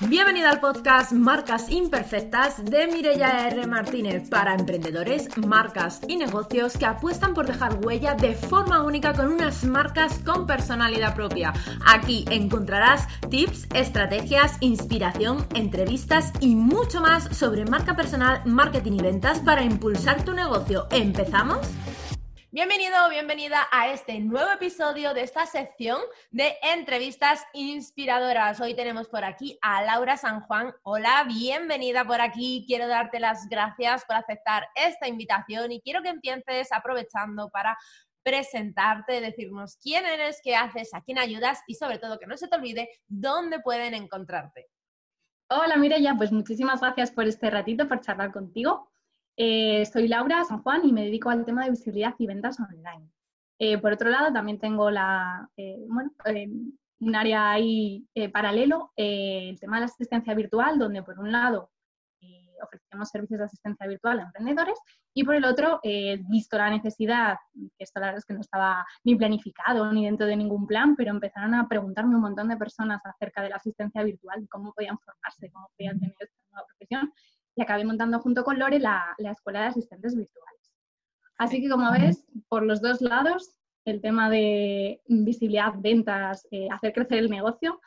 Bienvenida 0.00 0.50
al 0.50 0.60
podcast 0.60 1.12
Marcas 1.12 1.70
Imperfectas 1.70 2.62
de 2.62 2.86
Mireya 2.88 3.48
R. 3.48 3.66
Martínez 3.66 4.28
para 4.28 4.54
emprendedores, 4.54 5.34
marcas 5.38 6.00
y 6.08 6.16
negocios 6.16 6.76
que 6.76 6.84
apuestan 6.84 7.32
por 7.32 7.46
dejar 7.46 7.78
huella 7.82 8.14
de 8.14 8.34
forma 8.34 8.82
única 8.82 9.14
con 9.14 9.28
unas 9.32 9.64
marcas 9.64 10.18
con 10.26 10.46
personalidad 10.46 11.14
propia. 11.14 11.54
Aquí 11.86 12.26
encontrarás 12.30 13.06
tips, 13.30 13.66
estrategias, 13.74 14.58
inspiración, 14.60 15.46
entrevistas 15.54 16.32
y 16.40 16.54
mucho 16.54 17.00
más 17.00 17.34
sobre 17.34 17.64
marca 17.64 17.96
personal, 17.96 18.42
marketing 18.44 18.92
y 18.92 19.02
ventas 19.02 19.38
para 19.38 19.64
impulsar 19.64 20.22
tu 20.22 20.34
negocio. 20.34 20.86
¿Empezamos? 20.90 21.66
Bienvenido, 22.52 23.08
bienvenida 23.08 23.68
a 23.70 23.92
este 23.92 24.18
nuevo 24.18 24.50
episodio 24.50 25.14
de 25.14 25.22
esta 25.22 25.46
sección 25.46 26.00
de 26.32 26.56
entrevistas 26.74 27.44
inspiradoras. 27.52 28.60
Hoy 28.60 28.74
tenemos 28.74 29.06
por 29.06 29.22
aquí 29.22 29.56
a 29.62 29.84
Laura 29.84 30.16
San 30.16 30.40
Juan. 30.40 30.74
Hola, 30.82 31.24
bienvenida 31.28 32.04
por 32.04 32.20
aquí. 32.20 32.64
Quiero 32.66 32.88
darte 32.88 33.20
las 33.20 33.48
gracias 33.48 34.04
por 34.04 34.16
aceptar 34.16 34.66
esta 34.74 35.06
invitación 35.06 35.70
y 35.70 35.80
quiero 35.80 36.02
que 36.02 36.08
empieces 36.08 36.72
aprovechando 36.72 37.50
para 37.50 37.78
presentarte, 38.24 39.20
decirnos 39.20 39.78
quién 39.80 40.04
eres, 40.04 40.40
qué 40.42 40.56
haces, 40.56 40.92
a 40.92 41.02
quién 41.02 41.20
ayudas 41.20 41.60
y 41.68 41.76
sobre 41.76 41.98
todo 41.98 42.18
que 42.18 42.26
no 42.26 42.36
se 42.36 42.48
te 42.48 42.56
olvide 42.56 42.90
dónde 43.06 43.60
pueden 43.60 43.94
encontrarte. 43.94 44.66
Hola 45.48 45.76
Mireya, 45.76 46.16
pues 46.16 46.32
muchísimas 46.32 46.80
gracias 46.80 47.12
por 47.12 47.28
este 47.28 47.48
ratito, 47.48 47.86
por 47.86 48.00
charlar 48.00 48.32
contigo. 48.32 48.90
Eh, 49.42 49.86
soy 49.86 50.06
Laura 50.06 50.44
San 50.44 50.62
Juan 50.62 50.82
y 50.84 50.92
me 50.92 51.04
dedico 51.04 51.30
al 51.30 51.46
tema 51.46 51.64
de 51.64 51.70
visibilidad 51.70 52.14
y 52.18 52.26
ventas 52.26 52.60
online. 52.60 53.08
Eh, 53.58 53.78
por 53.78 53.94
otro 53.94 54.10
lado, 54.10 54.30
también 54.34 54.58
tengo 54.58 54.90
la, 54.90 55.48
eh, 55.56 55.78
bueno, 55.88 56.10
un 57.00 57.16
área 57.16 57.50
ahí 57.50 58.06
paralelo, 58.34 58.92
el 58.96 59.58
tema 59.58 59.78
de 59.78 59.80
la 59.80 59.86
asistencia 59.86 60.34
virtual, 60.34 60.78
donde 60.78 61.02
por 61.02 61.18
un 61.18 61.32
lado 61.32 61.70
ofrecemos 62.62 63.08
servicios 63.08 63.38
de 63.38 63.46
asistencia 63.46 63.86
virtual 63.86 64.20
a 64.20 64.24
emprendedores 64.24 64.78
y 65.14 65.24
por 65.24 65.34
el 65.34 65.46
otro, 65.46 65.80
visto 66.28 66.58
la 66.58 66.68
necesidad, 66.68 67.38
que 67.54 67.84
esto 67.84 67.98
la 67.98 68.08
verdad 68.08 68.18
es 68.18 68.26
que 68.26 68.34
no 68.34 68.42
estaba 68.42 68.84
ni 69.04 69.16
planificado 69.16 69.90
ni 69.90 70.04
dentro 70.04 70.26
de 70.26 70.36
ningún 70.36 70.66
plan, 70.66 70.94
pero 70.96 71.12
empezaron 71.12 71.54
a 71.54 71.66
preguntarme 71.66 72.16
un 72.16 72.20
montón 72.20 72.48
de 72.48 72.58
personas 72.58 73.00
acerca 73.06 73.40
de 73.42 73.48
la 73.48 73.56
asistencia 73.56 74.02
virtual, 74.02 74.46
cómo 74.50 74.74
podían 74.74 74.98
formarse, 74.98 75.50
cómo 75.50 75.70
podían 75.74 75.98
tener 75.98 76.14
esta 76.20 76.36
nueva 76.50 76.66
profesión 76.66 77.10
y 77.60 77.62
acabé 77.62 77.84
montando 77.84 78.18
junto 78.20 78.42
con 78.42 78.58
Lore 78.58 78.78
la, 78.78 79.14
escuela 79.18 79.60
de 79.60 79.66
asistentes 79.66 80.16
virtuales. 80.16 80.72
Así 81.36 81.60
que 81.60 81.68
como 81.68 81.92
ves, 81.92 82.26
por 82.48 82.62
los 82.62 82.80
dos 82.80 83.02
lados, 83.02 83.54
el 83.84 84.00
tema 84.00 84.30
de 84.30 85.02
visibilidad, 85.06 85.74
ventas, 85.76 86.48
eh, 86.50 86.68
hacer 86.70 86.94
crecer 86.94 87.18
el 87.18 87.30
negocio 87.30 87.78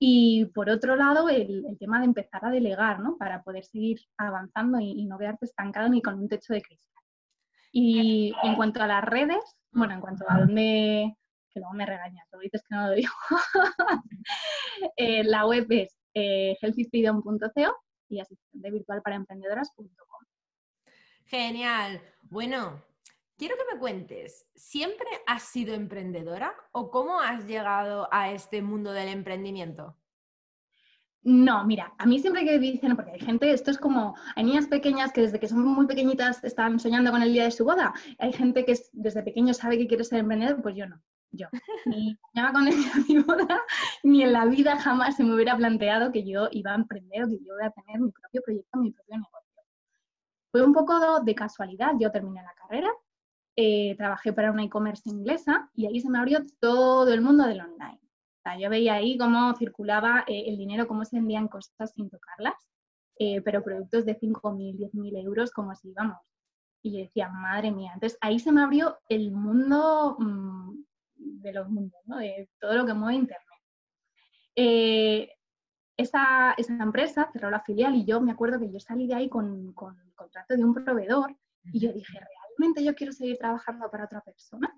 y 0.00 0.46
por 0.46 0.68
otro 0.68 0.96
lado 0.96 1.28
el, 1.28 1.64
tema 1.78 2.00
de 2.00 2.06
empezar 2.06 2.44
a 2.44 2.50
delegar, 2.50 2.98
¿no? 2.98 3.16
Para 3.18 3.44
poder 3.44 3.64
seguir 3.64 4.00
avanzando 4.18 4.80
y, 4.80 5.04
no 5.04 5.16
quedarte 5.16 5.44
estancado 5.44 5.88
ni 5.88 6.02
con 6.02 6.18
un 6.18 6.28
techo 6.28 6.52
de 6.52 6.62
cristal. 6.62 7.04
Y 7.70 8.34
en 8.42 8.56
cuanto 8.56 8.82
a 8.82 8.88
las 8.88 9.04
redes, 9.04 9.44
bueno, 9.70 9.94
en 9.94 10.00
cuanto 10.00 10.24
a 10.28 10.40
dónde, 10.40 11.14
que 11.52 11.60
luego 11.60 11.74
me 11.74 11.86
regañas, 11.86 12.26
lo 12.32 12.40
dices 12.40 12.64
que 12.68 12.74
no 12.74 12.88
lo 12.88 12.94
digo, 12.94 13.12
eh, 14.96 15.22
la 15.22 15.46
web 15.46 15.66
es 15.70 15.96
eh, 16.14 16.56
healthyfreedom.co 16.60 17.76
y 18.10 18.20
asistente 18.20 18.70
virtual 18.70 19.02
para 19.02 19.16
emprendedoras.com. 19.16 20.24
Genial. 21.24 22.02
Bueno, 22.22 22.82
quiero 23.36 23.56
que 23.56 23.72
me 23.74 23.78
cuentes, 23.78 24.46
¿siempre 24.54 25.06
has 25.26 25.44
sido 25.44 25.74
emprendedora 25.74 26.54
o 26.72 26.90
cómo 26.90 27.20
has 27.20 27.46
llegado 27.46 28.08
a 28.12 28.32
este 28.32 28.62
mundo 28.62 28.92
del 28.92 29.08
emprendimiento? 29.08 29.96
No, 31.22 31.64
mira, 31.64 31.94
a 31.98 32.06
mí 32.06 32.18
siempre 32.18 32.44
que 32.44 32.58
dicen, 32.58 32.96
porque 32.96 33.12
hay 33.12 33.20
gente, 33.20 33.52
esto 33.52 33.70
es 33.70 33.78
como, 33.78 34.16
hay 34.36 34.44
niñas 34.44 34.66
pequeñas 34.68 35.12
que 35.12 35.20
desde 35.20 35.38
que 35.38 35.48
son 35.48 35.62
muy 35.62 35.86
pequeñitas 35.86 36.42
están 36.44 36.80
soñando 36.80 37.10
con 37.10 37.22
el 37.22 37.32
día 37.32 37.44
de 37.44 37.50
su 37.50 37.64
boda, 37.64 37.92
hay 38.18 38.32
gente 38.32 38.64
que 38.64 38.78
desde 38.92 39.22
pequeño 39.22 39.52
sabe 39.52 39.76
que 39.76 39.86
quiere 39.86 40.02
ser 40.04 40.20
emprendedor, 40.20 40.62
pues 40.62 40.76
yo 40.76 40.86
no 40.86 41.02
yo. 41.32 41.48
Ni 41.86 42.16
soñaba 42.32 42.52
con 42.52 42.64
mi 43.08 43.18
boda, 43.18 43.62
ni 44.02 44.22
en 44.22 44.32
la 44.32 44.46
vida 44.46 44.78
jamás 44.78 45.16
se 45.16 45.24
me 45.24 45.34
hubiera 45.34 45.56
planteado 45.56 46.12
que 46.12 46.24
yo 46.24 46.48
iba 46.52 46.72
a 46.72 46.76
emprender 46.76 47.26
que 47.28 47.38
yo 47.38 47.54
iba 47.58 47.66
a 47.66 47.70
tener 47.70 48.00
mi 48.00 48.10
propio 48.10 48.42
proyecto, 48.42 48.78
mi 48.78 48.90
propio 48.90 49.16
negocio. 49.16 49.62
Fue 50.50 50.64
un 50.64 50.72
poco 50.72 51.20
de 51.20 51.34
casualidad, 51.34 51.92
yo 51.98 52.10
terminé 52.10 52.42
la 52.42 52.54
carrera, 52.54 52.90
eh, 53.56 53.94
trabajé 53.96 54.32
para 54.32 54.50
una 54.50 54.64
e-commerce 54.64 55.08
inglesa 55.08 55.70
y 55.74 55.86
ahí 55.86 56.00
se 56.00 56.10
me 56.10 56.18
abrió 56.18 56.40
todo 56.60 57.12
el 57.12 57.20
mundo 57.20 57.46
del 57.46 57.60
online. 57.60 58.00
O 58.02 58.42
sea, 58.42 58.58
yo 58.58 58.70
veía 58.70 58.94
ahí 58.94 59.18
cómo 59.18 59.54
circulaba 59.54 60.24
eh, 60.26 60.44
el 60.46 60.56
dinero, 60.56 60.88
cómo 60.88 61.04
se 61.04 61.16
vendían 61.16 61.46
cosas 61.46 61.92
sin 61.92 62.08
tocarlas, 62.08 62.54
eh, 63.18 63.42
pero 63.42 63.62
productos 63.62 64.06
de 64.06 64.18
5.000, 64.18 64.76
10.000 64.76 65.24
euros, 65.24 65.50
como 65.50 65.72
así, 65.72 65.92
vamos. 65.92 66.16
Y 66.82 66.92
yo 66.92 66.98
decía, 67.00 67.28
madre 67.28 67.70
mía, 67.70 67.92
entonces 67.94 68.18
ahí 68.22 68.38
se 68.38 68.50
me 68.50 68.62
abrió 68.62 68.98
el 69.08 69.30
mundo 69.30 70.16
mm, 70.18 70.84
de 71.20 71.52
los 71.52 71.68
mundos, 71.68 72.00
¿no? 72.06 72.18
de 72.18 72.48
todo 72.60 72.74
lo 72.74 72.86
que 72.86 72.94
mueve 72.94 73.16
Internet. 73.16 73.46
Eh, 74.56 75.30
esa, 75.96 76.54
empresa 76.56 77.28
cerró 77.32 77.50
la 77.50 77.60
filial 77.60 77.94
y 77.94 78.04
yo 78.04 78.20
me 78.20 78.32
acuerdo 78.32 78.58
que 78.58 78.72
yo 78.72 78.80
salí 78.80 79.06
de 79.06 79.14
ahí 79.14 79.28
con, 79.28 79.72
con 79.74 79.98
el 80.00 80.14
contrato 80.14 80.56
de 80.56 80.64
un 80.64 80.74
proveedor 80.74 81.36
y 81.72 81.80
yo 81.80 81.92
dije, 81.92 82.18
¿realmente 82.18 82.82
yo 82.82 82.94
quiero 82.94 83.12
seguir 83.12 83.38
trabajando 83.38 83.90
para 83.90 84.04
otra 84.04 84.20
persona? 84.22 84.74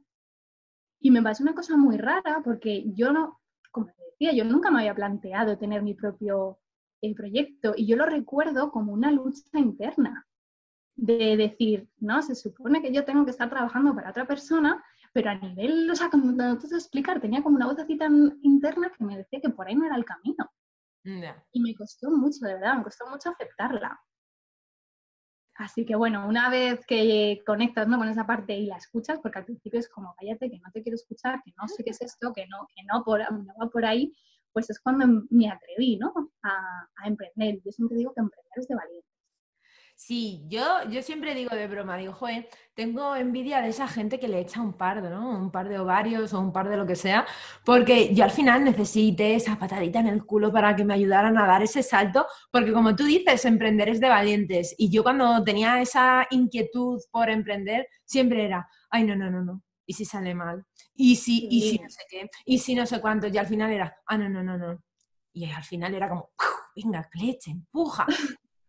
Y 1.00 1.10
me 1.10 1.22
parece 1.22 1.42
una 1.42 1.54
cosa 1.54 1.76
muy 1.76 1.97
rara 1.97 2.41
porque 2.44 2.84
yo 2.94 3.12
no, 3.12 3.41
como 3.70 3.86
te 3.86 4.04
decía, 4.10 4.32
yo 4.32 4.44
nunca 4.44 4.70
me 4.70 4.80
había 4.80 4.94
planteado 4.94 5.59
tener 5.59 5.82
mi 5.82 5.94
propio 5.94 6.59
eh, 7.00 7.14
proyecto 7.14 7.74
y 7.76 7.86
yo 7.86 7.97
lo 7.97 8.06
recuerdo 8.06 8.70
como 8.70 8.92
una 8.92 9.10
lucha 9.10 9.59
interna 9.59 10.26
de 10.94 11.36
decir, 11.36 11.88
no, 11.98 12.22
se 12.22 12.34
supone 12.34 12.82
que 12.82 12.92
yo 12.92 13.04
tengo 13.04 13.24
que 13.24 13.30
estar 13.30 13.48
trabajando 13.48 13.94
para 13.94 14.10
otra 14.10 14.26
persona, 14.26 14.84
pero 15.12 15.30
a 15.30 15.34
nivel, 15.34 15.90
o 15.90 15.94
sea, 15.94 16.10
como 16.10 16.34
te 16.58 16.74
explicar, 16.74 17.20
tenía 17.20 17.42
como 17.42 17.56
una 17.56 17.66
voz 17.66 17.78
así 17.78 17.96
tan 17.96 18.38
interna 18.42 18.90
que 18.96 19.04
me 19.04 19.16
decía 19.16 19.40
que 19.40 19.50
por 19.50 19.66
ahí 19.68 19.74
no 19.74 19.84
era 19.84 19.96
el 19.96 20.04
camino. 20.04 20.50
Y 21.52 21.60
me 21.60 21.74
costó 21.74 22.10
mucho, 22.10 22.46
de 22.46 22.54
verdad, 22.54 22.78
me 22.78 22.84
costó 22.84 23.06
mucho 23.08 23.30
aceptarla. 23.30 24.00
Así 25.54 25.84
que 25.84 25.94
bueno, 25.96 26.26
una 26.26 26.48
vez 26.48 26.80
que 26.86 27.42
conectas 27.46 27.86
¿no? 27.86 27.98
con 27.98 28.08
esa 28.08 28.26
parte 28.26 28.56
y 28.56 28.66
la 28.66 28.76
escuchas, 28.78 29.18
porque 29.20 29.38
al 29.38 29.44
principio 29.44 29.80
es 29.80 29.88
como, 29.88 30.14
cállate, 30.18 30.50
que 30.50 30.58
no 30.58 30.70
te 30.72 30.82
quiero 30.82 30.94
escuchar, 30.94 31.42
que 31.44 31.52
no 31.60 31.68
sé 31.68 31.84
qué 31.84 31.90
es 31.90 32.00
esto, 32.00 32.32
que 32.32 32.46
no, 32.46 32.66
que 32.74 32.82
no, 32.84 33.04
por, 33.04 33.20
no 33.20 33.52
va 33.60 33.68
por 33.68 33.84
ahí, 33.84 34.14
pues 34.52 34.70
es 34.70 34.80
cuando 34.80 35.26
me 35.30 35.50
atreví 35.50 35.98
¿no? 35.98 36.12
a, 36.42 36.88
a 36.96 37.06
emprender. 37.06 37.60
Yo 37.64 37.70
siempre 37.70 37.98
digo 37.98 38.14
que 38.14 38.20
emprender 38.20 38.52
es 38.56 38.68
de 38.68 38.74
valiente. 38.74 39.11
Sí, 40.04 40.42
yo, 40.48 40.64
yo 40.90 41.00
siempre 41.00 41.32
digo 41.32 41.54
de 41.54 41.68
broma, 41.68 41.96
digo, 41.96 42.12
joder, 42.12 42.48
tengo 42.74 43.14
envidia 43.14 43.62
de 43.62 43.68
esa 43.68 43.86
gente 43.86 44.18
que 44.18 44.26
le 44.26 44.40
echa 44.40 44.60
un 44.60 44.72
par, 44.72 45.00
¿no? 45.00 45.38
Un 45.38 45.52
par 45.52 45.68
de 45.68 45.78
ovarios 45.78 46.34
o 46.34 46.40
un 46.40 46.52
par 46.52 46.68
de 46.68 46.76
lo 46.76 46.84
que 46.84 46.96
sea, 46.96 47.24
porque 47.64 48.12
yo 48.12 48.24
al 48.24 48.32
final 48.32 48.64
necesité 48.64 49.36
esa 49.36 49.56
patadita 49.60 50.00
en 50.00 50.08
el 50.08 50.24
culo 50.26 50.52
para 50.52 50.74
que 50.74 50.84
me 50.84 50.94
ayudaran 50.94 51.38
a 51.38 51.46
dar 51.46 51.62
ese 51.62 51.84
salto, 51.84 52.26
porque 52.50 52.72
como 52.72 52.96
tú 52.96 53.04
dices, 53.04 53.44
emprender 53.44 53.91
es 53.91 54.00
de 54.00 54.08
valientes. 54.08 54.74
Y 54.76 54.91
yo 54.91 55.04
cuando 55.04 55.44
tenía 55.44 55.80
esa 55.80 56.26
inquietud 56.30 57.00
por 57.12 57.30
emprender, 57.30 57.86
siempre 58.04 58.44
era, 58.44 58.68
ay, 58.91 59.04
no, 59.04 59.14
no, 59.14 59.30
no, 59.30 59.44
no. 59.44 59.62
¿Y 59.86 59.92
si 59.94 60.04
sale 60.04 60.34
mal? 60.34 60.64
¿Y 60.96 61.14
si, 61.14 61.46
y 61.48 61.60
si 61.70 61.78
no 61.78 61.88
sé 61.88 62.02
qué? 62.10 62.28
¿Y 62.44 62.58
si 62.58 62.74
no 62.74 62.86
sé 62.86 63.00
cuánto? 63.00 63.28
Y 63.28 63.38
al 63.38 63.46
final 63.46 63.70
era, 63.70 63.94
ah, 64.06 64.18
no, 64.18 64.28
no, 64.28 64.42
no, 64.42 64.58
no. 64.58 64.82
Y 65.32 65.48
al 65.48 65.62
final 65.62 65.94
era 65.94 66.08
como, 66.08 66.30
venga, 66.74 67.08
leche, 67.14 67.52
empuja. 67.52 68.04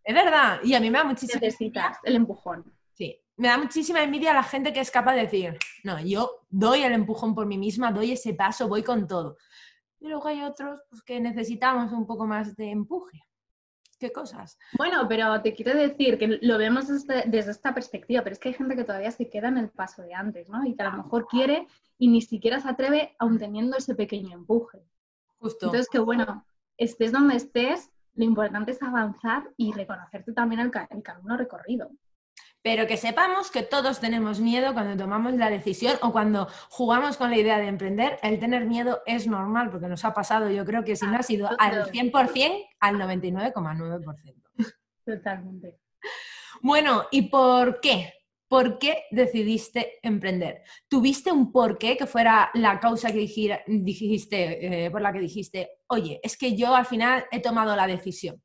Es 0.04 0.14
verdad, 0.14 0.60
y 0.64 0.74
a 0.74 0.80
mí 0.80 0.90
me 0.90 0.98
da 0.98 1.04
muchísima 1.06 1.40
Necesitas 1.40 1.98
el 2.04 2.16
empujón. 2.16 2.74
Sí, 2.94 3.20
me 3.38 3.48
da 3.48 3.58
muchísima 3.58 4.04
envidia 4.04 4.32
a 4.32 4.36
la 4.36 4.44
gente 4.44 4.74
que 4.74 4.82
es 4.82 4.92
capaz 4.92 5.16
de 5.16 5.22
decir, 5.22 5.58
no, 5.84 6.00
yo 6.02 6.46
doy 6.50 6.84
el 6.84 6.94
empujón 6.94 7.34
por 7.34 7.46
mí 7.46 7.58
misma, 7.58 7.92
doy 7.92 8.12
ese 8.12 8.34
paso, 8.34 8.68
voy 8.68 8.84
con 8.84 9.08
todo. 9.08 9.38
Y 10.00 10.08
luego 10.08 10.28
hay 10.28 10.44
otros 10.44 10.82
pues, 10.90 11.02
que 11.02 11.20
necesitamos 11.20 11.92
un 11.94 12.06
poco 12.06 12.28
más 12.28 12.56
de 12.58 12.70
empuje. 12.72 13.24
¿Qué 13.98 14.12
cosas? 14.12 14.60
Bueno, 14.78 15.08
pero 15.08 15.42
te 15.42 15.54
quiero 15.54 15.74
decir 15.74 16.18
que 16.18 16.40
lo 16.42 16.58
vemos 16.58 16.90
desde, 16.90 17.24
desde, 17.26 17.52
esta 17.52 17.74
perspectiva, 17.74 18.22
pero 18.22 18.34
es 18.34 18.40
que 18.40 18.50
hay 18.50 18.56
gente 18.56 18.76
que 18.76 18.84
todavía 18.84 19.12
se 19.12 19.30
queda 19.30 19.48
en 19.48 19.58
el 19.58 19.70
paso 19.70 20.02
de 20.02 20.14
antes, 20.14 20.50
¿no? 20.50 20.66
Y 20.66 20.76
que 20.76 20.84
a 20.84 20.90
lo 20.90 21.04
mejor 21.04 21.26
quiere 21.26 21.68
y 21.98 22.10
ni 22.10 22.22
siquiera 22.22 22.60
se 22.60 22.68
atreve 22.68 23.16
aún 23.18 23.40
teniendo 23.40 23.78
ese 23.78 23.96
pequeño 23.96 24.36
empuje. 24.36 24.86
Justo. 25.38 25.68
Entonces, 25.68 25.88
que 25.90 26.00
bueno, 26.00 26.46
estés 26.76 27.14
donde 27.14 27.38
estés, 27.38 27.93
lo 28.16 28.24
importante 28.24 28.72
es 28.72 28.82
avanzar 28.82 29.50
y 29.58 29.72
reconocerte 29.72 30.34
también 30.34 30.62
el, 30.62 30.72
camino 30.72 31.38
recorrido. 31.38 31.90
Pero 32.62 32.88
que 32.88 32.96
sepamos 32.96 33.52
que 33.52 33.64
todos 33.64 34.00
tenemos 34.00 34.40
miedo 34.40 34.74
cuando 34.74 34.96
tomamos 34.96 35.34
la 35.34 35.50
decisión 35.50 35.98
o 36.02 36.14
cuando 36.14 36.48
jugamos 36.70 37.18
con 37.18 37.30
la 37.30 37.38
idea 37.38 37.58
de 37.58 37.68
emprender. 37.68 38.20
El 38.24 38.40
tener 38.40 38.66
miedo 38.66 39.02
es 39.06 39.28
normal 39.28 39.70
porque 39.70 39.88
nos 39.88 40.06
ha 40.06 40.14
pasado, 40.14 40.50
yo 40.50 40.64
creo 40.64 40.84
que 40.84 40.96
si 40.96 41.06
no 41.06 41.18
ha 41.18 41.24
sido 41.24 41.50
al 41.60 41.92
100%, 41.92 42.70
al 42.80 42.96
99,9%. 42.96 44.44
Totalmente. 45.06 45.80
Bueno, 46.62 47.04
¿y 47.12 47.24
por 47.24 47.82
qué? 47.82 48.14
¿Por 48.54 48.78
qué 48.78 49.06
decidiste 49.10 49.94
emprender? 50.04 50.62
¿Tuviste 50.88 51.32
un 51.32 51.52
porqué 51.52 51.98
que 51.98 52.06
fuera 52.06 52.52
la 52.54 52.80
causa 52.80 53.12
que 53.12 53.18
dijiste, 53.18 54.86
eh, 54.86 54.92
por 54.92 55.02
la 55.02 55.12
que 55.12 55.22
dijiste, 55.22 55.80
oye, 55.88 56.20
es 56.22 56.38
que 56.38 56.56
yo 56.56 56.76
al 56.76 56.86
final 56.86 57.26
he 57.32 57.42
tomado 57.42 57.76
la 57.76 57.88
decisión? 57.88 58.40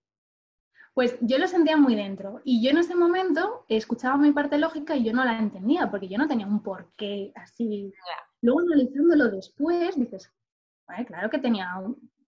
Pues 0.94 1.19
yo 1.20 1.37
lo 1.37 1.46
sentía 1.46 1.76
muy 1.76 1.94
dentro 1.94 2.40
y 2.43 2.64
yo 2.64 2.70
en 2.70 2.78
ese 2.78 2.94
momento 2.94 3.66
escuchaba 3.69 4.16
mi 4.16 4.32
parte 4.32 4.56
lógica 4.56 4.96
y 4.96 5.05
yo 5.05 5.12
no 5.12 5.26
la 5.26 5.38
entendía 5.38 5.90
porque 5.90 6.08
yo 6.08 6.16
no 6.16 6.26
tenía 6.26 6.46
un 6.46 6.62
porqué 6.62 7.31
así. 7.34 7.93
Luego 8.40 8.61
analizándolo 8.61 9.28
después 9.28 9.94
dices, 9.94 10.32
claro 11.06 11.28
que 11.28 11.38
tenía 11.38 11.69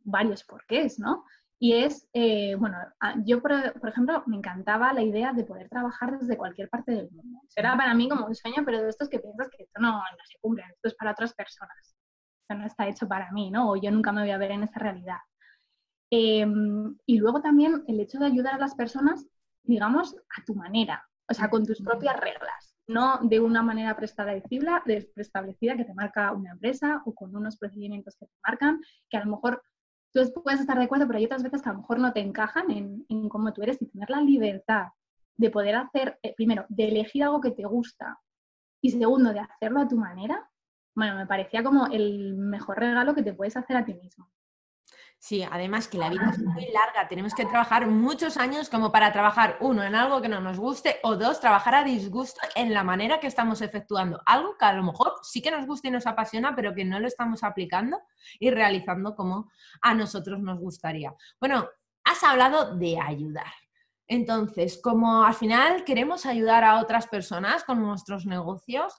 varios 0.05 0.45
porqués, 0.45 0.99
¿no? 0.99 1.25
Y 1.63 1.75
es, 1.75 2.09
eh, 2.15 2.55
bueno, 2.55 2.79
yo 3.27 3.43
por, 3.43 3.53
ejemplo 3.53 4.23
me 4.27 4.39
encantaba 4.39 4.95
la 4.95 5.03
idea 5.03 5.35
de 5.35 5.45
poder 5.45 5.69
trabajar 5.69 6.19
desde 6.19 6.39
cualquier 6.39 6.71
parte 6.71 6.93
del 6.93 7.11
mundo. 7.11 7.43
Era 7.55 7.77
para 7.77 7.93
mí 7.95 8.09
como 8.09 8.27
un 8.27 8.35
sueño, 8.35 8.63
pero 8.65 8.83
de 8.83 8.89
estos 8.89 9.11
que 9.11 9.19
piensas 9.19 9.51
que 9.51 9.65
esto 9.65 9.79
no, 9.79 9.93
no 9.93 10.25
se 10.25 10.39
cumple, 10.41 10.65
esto 10.73 10.89
es 10.89 10.95
para 10.95 11.11
otras 11.11 11.35
personas. 11.35 11.95
Esto 12.41 12.59
no 12.59 12.67
está 12.67 12.89
hecho 12.89 13.07
para 13.07 13.31
mí, 13.33 13.51
¿no? 13.51 13.71
O 13.71 13.77
yo 13.77 13.91
nunca 13.91 14.11
me 14.11 14.23
voy 14.23 14.31
a 14.31 14.39
ver 14.39 14.53
en 14.53 14.63
esa 14.63 14.81
realidad. 14.81 15.19
Em, 16.11 16.97
y 17.05 17.19
luego 17.19 17.43
también 17.43 17.85
el 17.87 18.01
hecho 18.01 18.19
de 18.19 18.27
ayudar 18.27 18.55
a 18.55 18.59
las 18.59 18.75
personas, 18.75 19.27
digamos, 19.63 20.17
a 20.37 20.45
tu 20.47 20.55
manera, 20.55 21.07
o 21.29 21.35
sea, 21.35 21.51
con 21.51 21.67
tus 21.67 21.83
propias 21.83 22.19
reglas, 22.19 22.75
no 22.89 23.21
de 23.23 23.39
una 23.39 23.63
manera 23.63 23.95
preestablecida, 23.97 24.83
preestablecida 24.83 25.77
que 25.77 25.85
te 25.85 25.95
marca 25.95 26.33
una 26.33 26.53
empresa 26.53 27.03
o 27.05 27.15
con 27.15 27.37
unos 27.37 27.59
procedimientos 27.59 28.17
que 28.19 28.27
te 28.27 28.33
marcan, 28.45 28.81
que 29.11 29.19
a 29.19 29.25
lo 29.25 29.33
mejor 29.33 29.63
tú 30.13 30.43
puedes 30.43 30.61
estar 30.61 30.77
de 30.79 30.85
acuerdo, 30.85 31.07
pero 31.07 31.19
hay 31.19 31.25
otras 31.25 31.43
veces 31.43 31.63
que 31.63 31.69
a 31.69 31.73
lo 31.73 31.81
mejor 31.81 31.99
no 31.99 32.13
te 32.13 32.21
encajan 32.21 32.71
en, 32.71 33.07
en 33.09 33.29
cómo 33.29 33.53
tú 33.53 33.63
eres 33.63 33.81
y 33.81 33.87
tener 33.87 34.11
la 34.11 34.21
libertad 34.21 34.89
de 35.37 35.51
poder 35.51 35.77
hacer, 35.77 36.19
eh, 36.23 36.35
primero, 36.37 36.67
de 36.69 36.89
elegir 36.89 37.25
algo 37.25 37.41
que 37.41 37.51
te 37.51 37.65
gusta 37.65 38.19
y 38.83 38.91
segundo, 38.91 39.33
de 39.33 39.41
hacerlo 39.41 39.81
a 39.81 39.89
tu 39.89 39.97
manera, 39.97 40.51
bueno, 40.95 41.17
me 41.17 41.27
parecía 41.27 41.63
como 41.63 41.87
el 41.87 42.35
mejor 42.35 42.79
regalo 42.79 43.15
que 43.15 43.23
te 43.23 43.33
puedes 43.33 43.57
hacer 43.57 43.77
a 43.77 43.85
ti 43.85 43.95
mismo. 43.95 44.31
Sí, 45.23 45.43
además 45.43 45.87
que 45.87 45.99
la 45.99 46.09
vida 46.09 46.31
es 46.31 46.39
muy 46.39 46.67
larga, 46.73 47.07
tenemos 47.07 47.35
que 47.35 47.45
trabajar 47.45 47.87
muchos 47.87 48.39
años 48.39 48.71
como 48.71 48.91
para 48.91 49.13
trabajar, 49.13 49.59
uno, 49.61 49.83
en 49.83 49.95
algo 49.95 50.23
que 50.23 50.31
no 50.31 50.41
nos 50.41 50.59
guste, 50.59 50.99
o 51.03 51.15
dos, 51.15 51.41
trabajar 51.41 51.75
a 51.75 51.85
disgusto 51.85 52.41
en 52.55 52.73
la 52.73 52.85
manera 52.85 53.21
que 53.21 53.27
estamos 53.27 53.61
efectuando 53.61 54.23
algo 54.25 54.57
que 54.57 54.65
a 54.65 54.73
lo 54.73 54.83
mejor 54.83 55.13
sí 55.23 55.43
que 55.43 55.51
nos 55.51 55.67
gusta 55.67 55.89
y 55.89 55.91
nos 55.91 56.07
apasiona, 56.07 56.57
pero 56.57 56.75
que 56.75 56.87
no 56.87 56.99
lo 56.99 57.07
estamos 57.07 57.45
aplicando 57.45 58.01
y 58.39 58.51
realizando 58.51 59.15
como 59.15 59.51
a 59.83 59.93
nosotros 59.93 60.41
nos 60.41 60.59
gustaría. 60.59 61.15
Bueno, 61.39 61.69
has 62.03 62.25
hablado 62.25 62.77
de 62.77 62.99
ayudar. 62.99 63.53
Entonces, 64.09 64.81
como 64.83 65.23
al 65.23 65.35
final 65.35 65.85
queremos 65.85 66.25
ayudar 66.25 66.65
a 66.65 66.81
otras 66.81 67.07
personas 67.09 67.63
con 67.65 67.83
nuestros 67.83 68.25
negocios, 68.25 68.95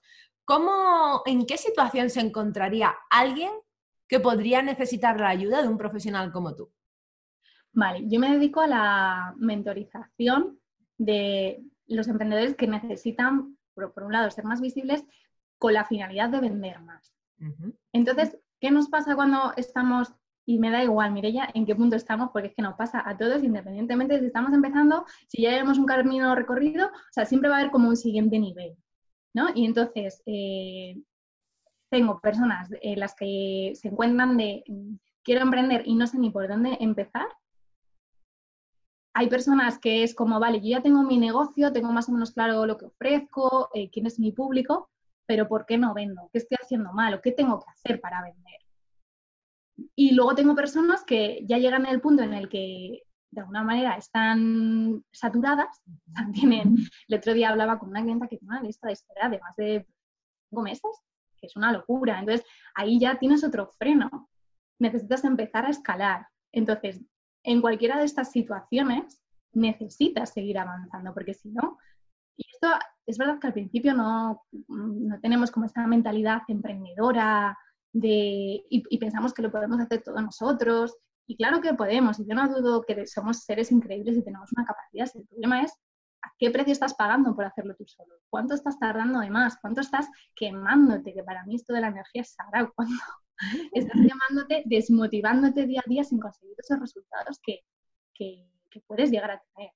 ¿cómo, 0.46 1.24
en 1.26 1.48
qué 1.48 1.58
situación 1.58 2.12
se 2.12 2.20
encontraría 2.20 2.96
alguien 3.10 3.52
que 4.12 4.20
podría 4.20 4.62
necesitar 4.62 5.18
la 5.22 5.30
ayuda 5.30 5.62
de 5.62 5.70
un 5.70 5.78
profesional 5.78 6.34
como 6.34 6.54
tú? 6.54 6.70
Vale, 7.72 8.04
yo 8.10 8.20
me 8.20 8.34
dedico 8.34 8.60
a 8.60 8.68
la 8.68 9.34
mentorización 9.38 10.60
de 10.98 11.64
los 11.88 12.10
emprendedores 12.10 12.56
que 12.56 12.68
necesitan, 12.68 13.58
por, 13.74 14.04
un 14.04 14.12
lado, 14.12 14.30
ser 14.30 14.44
más 14.44 14.60
visibles 14.60 15.06
con 15.58 15.74
la 15.74 15.86
finalidad 15.86 16.28
de 16.28 16.42
vender 16.42 16.82
más. 16.82 17.16
Entonces, 17.94 18.38
¿qué 18.60 18.70
nos 18.70 18.90
pasa 18.90 19.16
cuando 19.16 19.54
estamos, 19.56 20.14
y 20.46 20.60
me 20.60 20.72
da 20.72 20.84
igual, 20.84 21.14
Mirella, 21.14 21.48
en 21.54 21.66
qué 21.66 21.74
punto 21.74 21.96
estamos, 21.96 22.32
porque 22.34 22.50
es 22.50 22.54
que 22.54 22.62
nos 22.62 22.76
pasa 22.76 23.02
a 23.08 23.16
todos, 23.16 23.42
independientemente 23.42 24.16
de 24.16 24.20
si 24.20 24.26
estamos 24.26 24.52
empezando, 24.52 25.06
si 25.30 25.42
ya 25.42 25.52
llevamos 25.52 25.78
un 25.78 25.86
camino 25.86 26.36
recorrido, 26.36 26.88
o 26.88 27.12
sea, 27.12 27.24
siempre 27.24 27.50
va 27.50 27.56
a 27.56 27.60
haber 27.60 27.72
como 27.72 27.88
un 27.88 27.96
siguiente 27.96 28.38
nivel, 28.40 28.76
¿no? 29.34 29.48
Y 29.56 29.64
entonces, 29.64 30.22
eh, 30.26 30.98
tengo 31.92 32.22
personas 32.22 32.70
en 32.82 33.00
las 33.00 33.14
que 33.14 33.74
se 33.76 33.90
encuentran 33.90 34.38
de 34.38 34.64
quiero 35.24 35.42
emprender 35.42 35.84
y 35.86 35.94
no 35.94 36.08
sé 36.08 36.18
ni 36.18 36.32
por 36.32 36.48
dónde 36.48 36.78
empezar. 36.80 37.28
Hay 39.14 39.28
personas 39.28 39.78
que 39.78 40.04
es 40.04 40.16
como, 40.16 40.40
vale, 40.40 40.62
yo 40.62 40.70
ya 40.70 40.82
tengo 40.82 41.04
mi 41.04 41.18
negocio, 41.18 41.74
tengo 41.74 41.92
más 41.92 42.08
o 42.08 42.14
menos 42.14 42.32
claro 42.32 42.66
lo 42.66 42.78
que 42.78 42.86
ofrezco, 42.86 43.70
eh, 43.74 43.90
quién 43.92 44.08
es 44.08 44.20
mi 44.20 44.32
público, 44.32 44.90
pero 45.26 45.50
¿por 45.50 45.66
qué 45.66 45.78
no 45.78 45.94
vendo? 45.94 46.30
¿Qué 46.32 46.40
estoy 46.40 46.58
haciendo 46.62 46.94
mal 46.94 47.14
o 47.14 47.22
qué 47.22 47.34
tengo 47.34 47.60
que 47.60 47.70
hacer 47.70 48.00
para 48.00 48.24
vender? 48.24 48.62
Y 49.96 50.14
luego 50.14 50.34
tengo 50.34 50.56
personas 50.56 51.04
que 51.04 51.44
ya 51.46 51.58
llegan 51.58 51.86
al 51.86 52.00
punto 52.00 52.24
en 52.24 52.34
el 52.34 52.48
que 52.48 53.04
de 53.32 53.42
alguna 53.42 53.64
manera 53.64 53.98
están 53.98 55.04
saturadas, 55.12 55.82
tienen, 56.34 56.78
el 57.10 57.18
otro 57.18 57.34
día 57.34 57.50
hablaba 57.50 57.80
con 57.80 57.90
una 57.90 58.02
clienta 58.02 58.30
que 58.30 58.38
tiene 58.38 58.54
una 58.54 58.64
lista 58.64 58.88
de 58.88 58.94
espera 58.94 59.28
de 59.28 59.40
más 59.40 59.56
de 59.58 59.86
cinco 60.50 60.62
meses 60.62 61.02
que 61.42 61.48
es 61.48 61.56
una 61.58 61.74
locura. 61.74 62.20
Entonces, 62.20 62.46
ahí 62.76 63.00
ya 63.00 63.20
tienes 63.20 63.44
otro 63.44 63.68
freno. 63.78 64.30
Necesitas 64.80 65.26
empezar 65.26 65.66
a 65.66 65.70
escalar. 65.70 66.28
Entonces, 66.54 67.02
en 67.44 67.60
cualquiera 67.60 67.98
de 67.98 68.06
estas 68.06 68.32
situaciones, 68.32 69.22
necesitas 69.54 70.32
seguir 70.32 70.60
avanzando, 70.60 71.14
porque 71.14 71.34
si 71.34 71.50
no, 71.50 71.78
y 72.38 72.46
esto 72.54 72.68
es 73.06 73.18
verdad 73.18 73.40
que 73.40 73.48
al 73.48 73.54
principio 73.54 73.94
no, 73.94 74.44
no 74.68 75.20
tenemos 75.20 75.52
como 75.52 75.66
esta 75.66 75.86
mentalidad 75.86 76.42
emprendedora 76.48 77.58
de, 77.94 78.64
y, 78.70 78.98
pensamos 78.98 79.34
que 79.34 79.42
lo 79.42 79.52
podemos 79.52 79.80
hacer 79.80 80.02
todos 80.02 80.22
nosotros. 80.22 80.96
Y 81.28 81.36
claro 81.36 81.62
que 81.62 81.74
podemos, 81.74 82.20
y 82.20 82.26
yo 82.28 82.36
no 82.36 82.48
dudo 82.48 82.82
que 82.82 83.06
somos 83.06 83.44
seres 83.44 83.72
increíbles 83.72 84.18
y 84.18 84.24
tenemos 84.24 84.50
una 84.56 84.66
capacidad. 84.66 85.10
El 85.14 85.28
problema 85.28 85.62
es 85.62 85.74
¿A 86.24 86.34
qué 86.38 86.52
precio 86.52 86.74
estás 86.74 86.94
pagando 86.94 87.36
por 87.36 87.46
hacerlo 87.46 87.76
tú 87.76 87.86
solo? 87.86 88.16
¿Cuánto 88.30 88.54
estás 88.54 88.78
tardando 88.80 89.20
de 89.20 89.30
más? 89.30 89.58
¿Cuánto 89.60 89.82
estás 89.82 90.08
quemándote? 90.36 91.14
Que 91.14 91.24
para 91.24 91.44
mí 91.46 91.56
esto 91.56 91.74
de 91.74 91.82
la 91.82 91.88
energía 91.88 92.22
es 92.22 92.34
sagrado. 92.34 92.74
¿Cuánto 92.76 92.96
estás 93.74 93.96
quemándote, 93.96 94.64
desmotivándote 94.66 95.66
día 95.66 95.82
a 95.86 95.90
día 95.90 96.04
sin 96.04 96.20
conseguir 96.20 96.56
esos 96.58 96.80
resultados 96.80 97.40
que, 97.44 97.64
puedes 98.88 99.10
llegar 99.10 99.32
a 99.32 99.42
tener? 99.56 99.72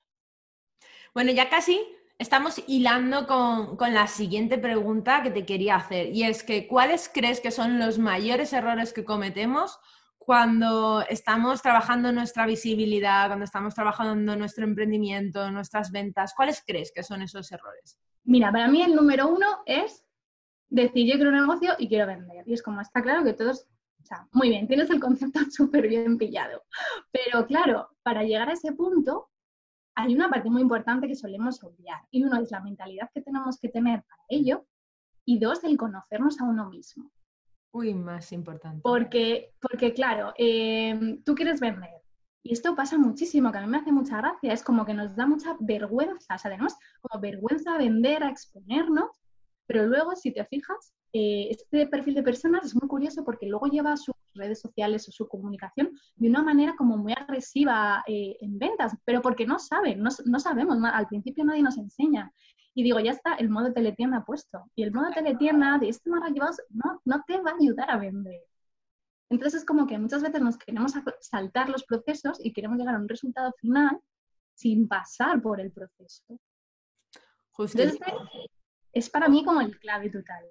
Bueno, 1.14 1.32
ya 1.32 1.50
casi 1.50 1.82
estamos 2.20 2.62
hilando 2.68 3.26
con, 3.26 3.76
con, 3.76 3.94
la 3.94 4.08
siguiente 4.08 4.58
pregunta 4.58 5.24
que 5.24 5.32
te 5.32 5.46
quería 5.46 5.76
hacer 5.76 6.16
y 6.16 6.24
es 6.24 6.44
que 6.44 6.68
¿cuáles 6.68 7.10
crees 7.14 7.42
que 7.42 7.52
son 7.52 7.80
los 7.80 7.98
mayores 7.98 8.54
errores 8.54 8.94
que 8.94 9.04
cometemos 9.04 9.80
cuando 10.26 11.04
estamos 11.08 11.62
trabajando 11.62 12.12
nuestra 12.12 12.46
visibilidad, 12.46 13.28
cuando 13.28 13.46
estamos 13.46 13.76
trabajando 13.76 14.36
nuestro 14.36 14.66
emprendimiento, 14.66 15.52
nuestras 15.52 15.92
ventas? 15.92 16.34
¿Cuáles 16.36 16.64
crees 16.66 16.92
que 16.94 17.04
son 17.04 17.22
esos 17.22 17.52
errores? 17.52 18.00
Mira, 18.24 18.52
para 18.52 18.68
mí 18.68 18.82
el 18.82 18.96
número 18.96 19.28
uno 19.28 19.46
es 19.66 20.06
decir, 20.70 21.08
yo 21.08 21.16
quiero 21.16 21.30
un 21.30 21.38
negocio 21.38 21.74
y 21.78 21.88
quiero 21.88 22.08
vender. 22.08 22.44
Y 22.48 22.54
es 22.54 22.64
como, 22.64 22.82
está 22.82 23.04
claro 23.04 23.24
que 23.24 23.34
todos, 23.34 23.68
o 24.02 24.06
sea, 24.06 24.28
muy 24.32 24.50
bien, 24.50 24.68
tienes 24.68 24.90
el 24.90 25.00
concepto 25.00 25.40
súper 25.52 25.88
bien 25.88 26.18
pillado. 26.18 26.64
Pero 27.12 27.46
claro, 27.46 27.90
para 28.02 28.24
llegar 28.24 28.50
a 28.50 28.54
ese 28.54 28.74
punto, 28.74 29.30
hay 29.96 30.16
una 30.16 30.30
parte 30.30 30.50
muy 30.50 30.62
importante 30.62 31.08
que 31.08 31.16
solemos 31.16 31.64
obviar. 31.64 32.02
Y 32.12 32.24
uno 32.24 32.42
es 32.42 32.52
la 32.52 32.62
mentalidad 32.62 33.10
que 33.14 33.22
tenemos 33.22 33.60
que 33.60 33.70
tener 33.70 34.04
para 34.04 34.24
ello. 34.28 34.66
Y 35.24 35.40
dos, 35.40 35.64
el 35.64 35.78
conocernos 35.78 36.40
a 36.42 36.44
uno 36.46 36.70
mismo. 36.70 37.12
Uy, 37.76 37.94
más 37.94 38.32
importante. 38.32 38.80
Porque, 38.82 39.52
porque 39.60 39.94
claro, 39.94 40.32
em, 40.38 41.22
tú 41.24 41.36
quieres 41.36 41.60
vender. 41.60 41.90
Y 42.42 42.54
esto 42.54 42.74
pasa 42.74 42.98
muchísimo, 42.98 43.52
que 43.52 43.58
a 43.58 43.62
mí 43.62 43.68
me 43.68 43.76
hace 43.76 43.92
mucha 43.92 44.16
gracia. 44.16 44.54
Es 44.54 44.64
como 44.64 44.86
que 44.86 44.94
nos 44.94 45.14
da 45.14 45.28
mucha 45.28 45.58
vergüenza, 45.60 46.36
o 46.36 46.38
sea, 46.38 46.52
tenemos 46.52 46.74
como 47.02 47.20
vergüenza 47.20 47.78
vender, 47.78 48.24
a 48.24 48.30
exponernos, 48.30 49.10
pero 49.68 49.86
luego, 49.88 50.16
si 50.16 50.32
te 50.32 50.46
fijas, 50.46 50.94
eh, 51.12 51.50
este 51.50 51.86
perfil 51.88 52.14
de 52.16 52.24
personas 52.24 52.64
es 52.64 52.76
muy 52.76 52.88
curioso 52.88 53.26
porque 53.26 53.46
luego 53.46 53.66
lleva 53.66 53.98
sus 53.98 54.16
redes 54.36 54.62
sociales 54.62 55.10
o 55.10 55.12
su 55.12 55.28
comunicación 55.28 55.92
de 56.16 56.30
una 56.30 56.44
manera 56.44 56.76
como 56.78 56.96
muy 56.96 57.12
agresiva 57.12 58.06
eh, 58.08 58.38
en 58.40 58.58
ventas, 58.58 58.96
pero 59.04 59.22
porque 59.22 59.46
no 59.46 59.60
saben, 59.60 60.02
no, 60.02 60.10
no 60.26 60.40
sabemos, 60.40 60.78
al 60.82 61.08
principio 61.08 61.44
nadie 61.44 61.64
nos 61.64 61.78
enseña 61.78 62.32
y 62.76 62.84
digo, 62.84 63.00
ya 63.00 63.12
está, 63.12 63.36
el 63.36 63.50
modo 63.50 63.72
teletienda 63.72 64.26
puesto. 64.26 64.70
Y 64.76 64.84
el 64.84 64.92
modo 64.92 65.10
teletienda 65.12 65.78
de 65.80 65.88
este 65.88 66.10
maravilloso 66.10 66.62
no, 66.70 67.02
no 67.06 67.24
te 67.26 67.40
va 67.40 67.52
a 67.52 67.56
ayudar 67.60 67.90
a 67.90 67.98
vender. 67.98 68.44
Entonces 69.30 69.62
es 69.62 69.66
como 69.66 69.88
que 69.88 69.98
muchas 69.98 70.22
veces 70.22 70.42
nos 70.42 70.58
queremos 70.58 70.92
saltar 71.22 71.70
los 71.70 71.86
procesos 71.86 72.38
y 72.44 72.52
queremos 72.52 72.78
llegar 72.78 72.96
a 72.96 73.00
un 73.00 73.08
resultado 73.08 73.54
final 73.60 74.00
sin 74.54 74.90
pasar 74.90 75.42
por 75.42 75.62
el 75.62 75.72
proceso. 75.72 76.24
Justo. 77.52 77.82
Entonces, 77.82 78.06
es 78.92 79.10
para 79.10 79.30
mí 79.30 79.44
como 79.46 79.62
el 79.62 79.80
clave 79.80 80.10
total. 80.10 80.46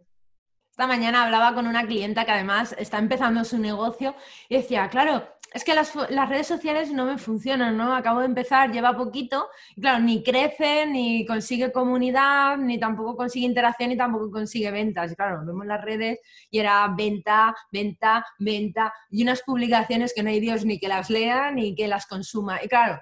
Esta 0.75 0.88
mañana 0.88 1.23
hablaba 1.23 1.54
con 1.54 1.69
una 1.69 1.87
clienta 1.87 2.25
que 2.25 2.33
además 2.33 2.75
está 2.76 2.99
empezando 2.99 3.45
su 3.45 3.59
negocio 3.59 4.16
y 4.49 4.57
decía, 4.57 4.88
claro, 4.88 5.25
es 5.52 5.62
que 5.62 5.73
las, 5.73 5.95
redes 5.95 6.49
sociales 6.49 6.90
no 6.90 7.04
me 7.07 7.16
funcionan, 7.16 7.76
¿no? 7.76 7.95
Acabo 7.95 8.19
de 8.19 8.26
empezar, 8.26 8.73
lleva 8.73 8.97
poquito, 8.97 9.47
y 9.76 9.81
claro, 9.83 10.02
ni 10.02 10.25
crece, 10.25 10.85
ni 10.87 11.25
consigue 11.26 11.71
comunidad, 11.71 12.57
ni 12.57 12.81
tampoco 12.81 13.16
consigue 13.16 13.47
interacción, 13.47 13.90
ni 13.90 13.97
tampoco 13.97 14.33
consigue 14.33 14.73
ventas. 14.73 15.12
Y 15.12 15.14
claro, 15.14 15.47
vemos 15.47 15.64
las 15.64 15.81
redes 15.81 16.19
y 16.50 16.59
era 16.59 16.88
venta, 16.88 17.54
venta, 17.71 18.26
venta, 18.40 18.93
y 19.11 19.23
unas 19.23 19.43
publicaciones 19.43 20.12
que 20.12 20.25
no 20.25 20.31
hay 20.31 20.40
Dios 20.40 20.64
ni 20.64 20.81
que 20.81 20.88
las 20.88 21.09
lea 21.09 21.52
ni 21.52 21.76
que 21.76 21.87
las 21.87 22.07
consuma. 22.07 22.61
Y 22.64 22.66
claro, 22.66 23.00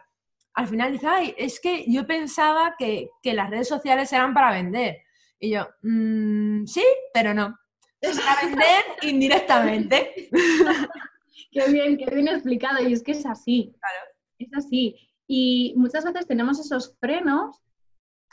al 0.53 0.69
final 0.69 0.93
dice, 0.93 1.07
ay, 1.07 1.35
es 1.39 1.59
que 1.59 1.87
yo 1.89 2.07
pensaba 2.07 2.75
que, 2.79 3.09
que 3.23 3.33
las 3.33 3.49
redes 3.49 3.69
sociales 3.69 4.13
eran 4.13 4.35
para 4.35 4.51
vender. 4.53 4.99
Y 5.41 5.53
yo, 5.53 5.69
mm, 5.81 6.67
sí, 6.67 6.85
pero 7.15 7.33
no. 7.33 7.62
Es 8.03 8.21
para 8.21 8.47
vender 8.47 8.85
indirectamente. 9.03 10.29
qué 11.53 11.73
bien, 11.73 11.97
qué 11.97 12.07
bien 12.15 12.29
explicado. 12.29 12.83
Y 12.83 12.93
es 12.93 13.03
que 13.03 13.13
es 13.13 13.25
así. 13.25 13.73
Claro. 13.79 14.13
Es 14.39 14.55
así. 14.55 14.97
Y 15.27 15.73
muchas 15.77 16.05
veces 16.05 16.27
tenemos 16.27 16.59
esos 16.59 16.97
frenos, 16.99 17.63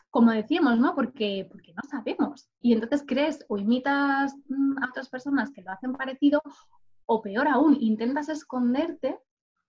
como 0.09 0.31
decíamos, 0.31 0.79
¿no? 0.79 0.95
Porque, 0.95 1.47
porque 1.51 1.71
no 1.73 1.87
sabemos. 1.89 2.49
Y 2.61 2.73
entonces 2.73 3.03
crees 3.07 3.45
o 3.47 3.57
imitas 3.57 4.35
mm, 4.47 4.83
a 4.83 4.89
otras 4.89 5.07
personas 5.07 5.51
que 5.51 5.61
lo 5.61 5.71
hacen 5.71 5.93
parecido, 5.93 6.41
o 7.05 7.21
peor 7.21 7.47
aún, 7.47 7.77
intentas 7.79 8.27
esconderte 8.29 9.17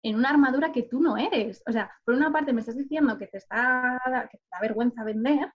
en 0.02 0.16
una 0.16 0.30
armadura 0.30 0.73
que 0.73 0.83
tú 0.83 1.00
no 1.00 1.19
eres. 1.19 1.62
O 1.69 1.73
sea, 1.73 1.90
por 2.04 2.14
una 2.14 2.33
parte 2.33 2.52
me 2.52 2.61
estás 2.61 2.76
diciendo 2.76 3.19
que 3.19 3.26
te, 3.26 3.37
está, 3.37 4.00
que 4.30 4.38
te 4.38 4.45
da 4.50 4.61
vergüenza 4.61 5.04
vender, 5.04 5.52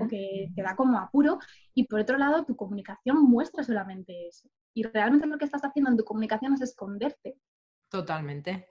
o 0.00 0.08
que 0.08 0.50
te 0.54 0.62
da 0.62 0.76
como 0.76 0.98
apuro, 0.98 1.38
y 1.74 1.86
por 1.86 2.00
otro 2.00 2.16
lado 2.18 2.44
tu 2.44 2.56
comunicación 2.56 3.22
muestra 3.22 3.64
solamente 3.64 4.28
eso. 4.28 4.48
Y 4.72 4.82
realmente 4.84 5.26
lo 5.26 5.38
que 5.38 5.44
estás 5.44 5.64
haciendo 5.64 5.90
en 5.90 5.96
tu 5.96 6.04
comunicación 6.04 6.54
es 6.54 6.60
esconderte. 6.60 7.36
Totalmente. 7.88 8.66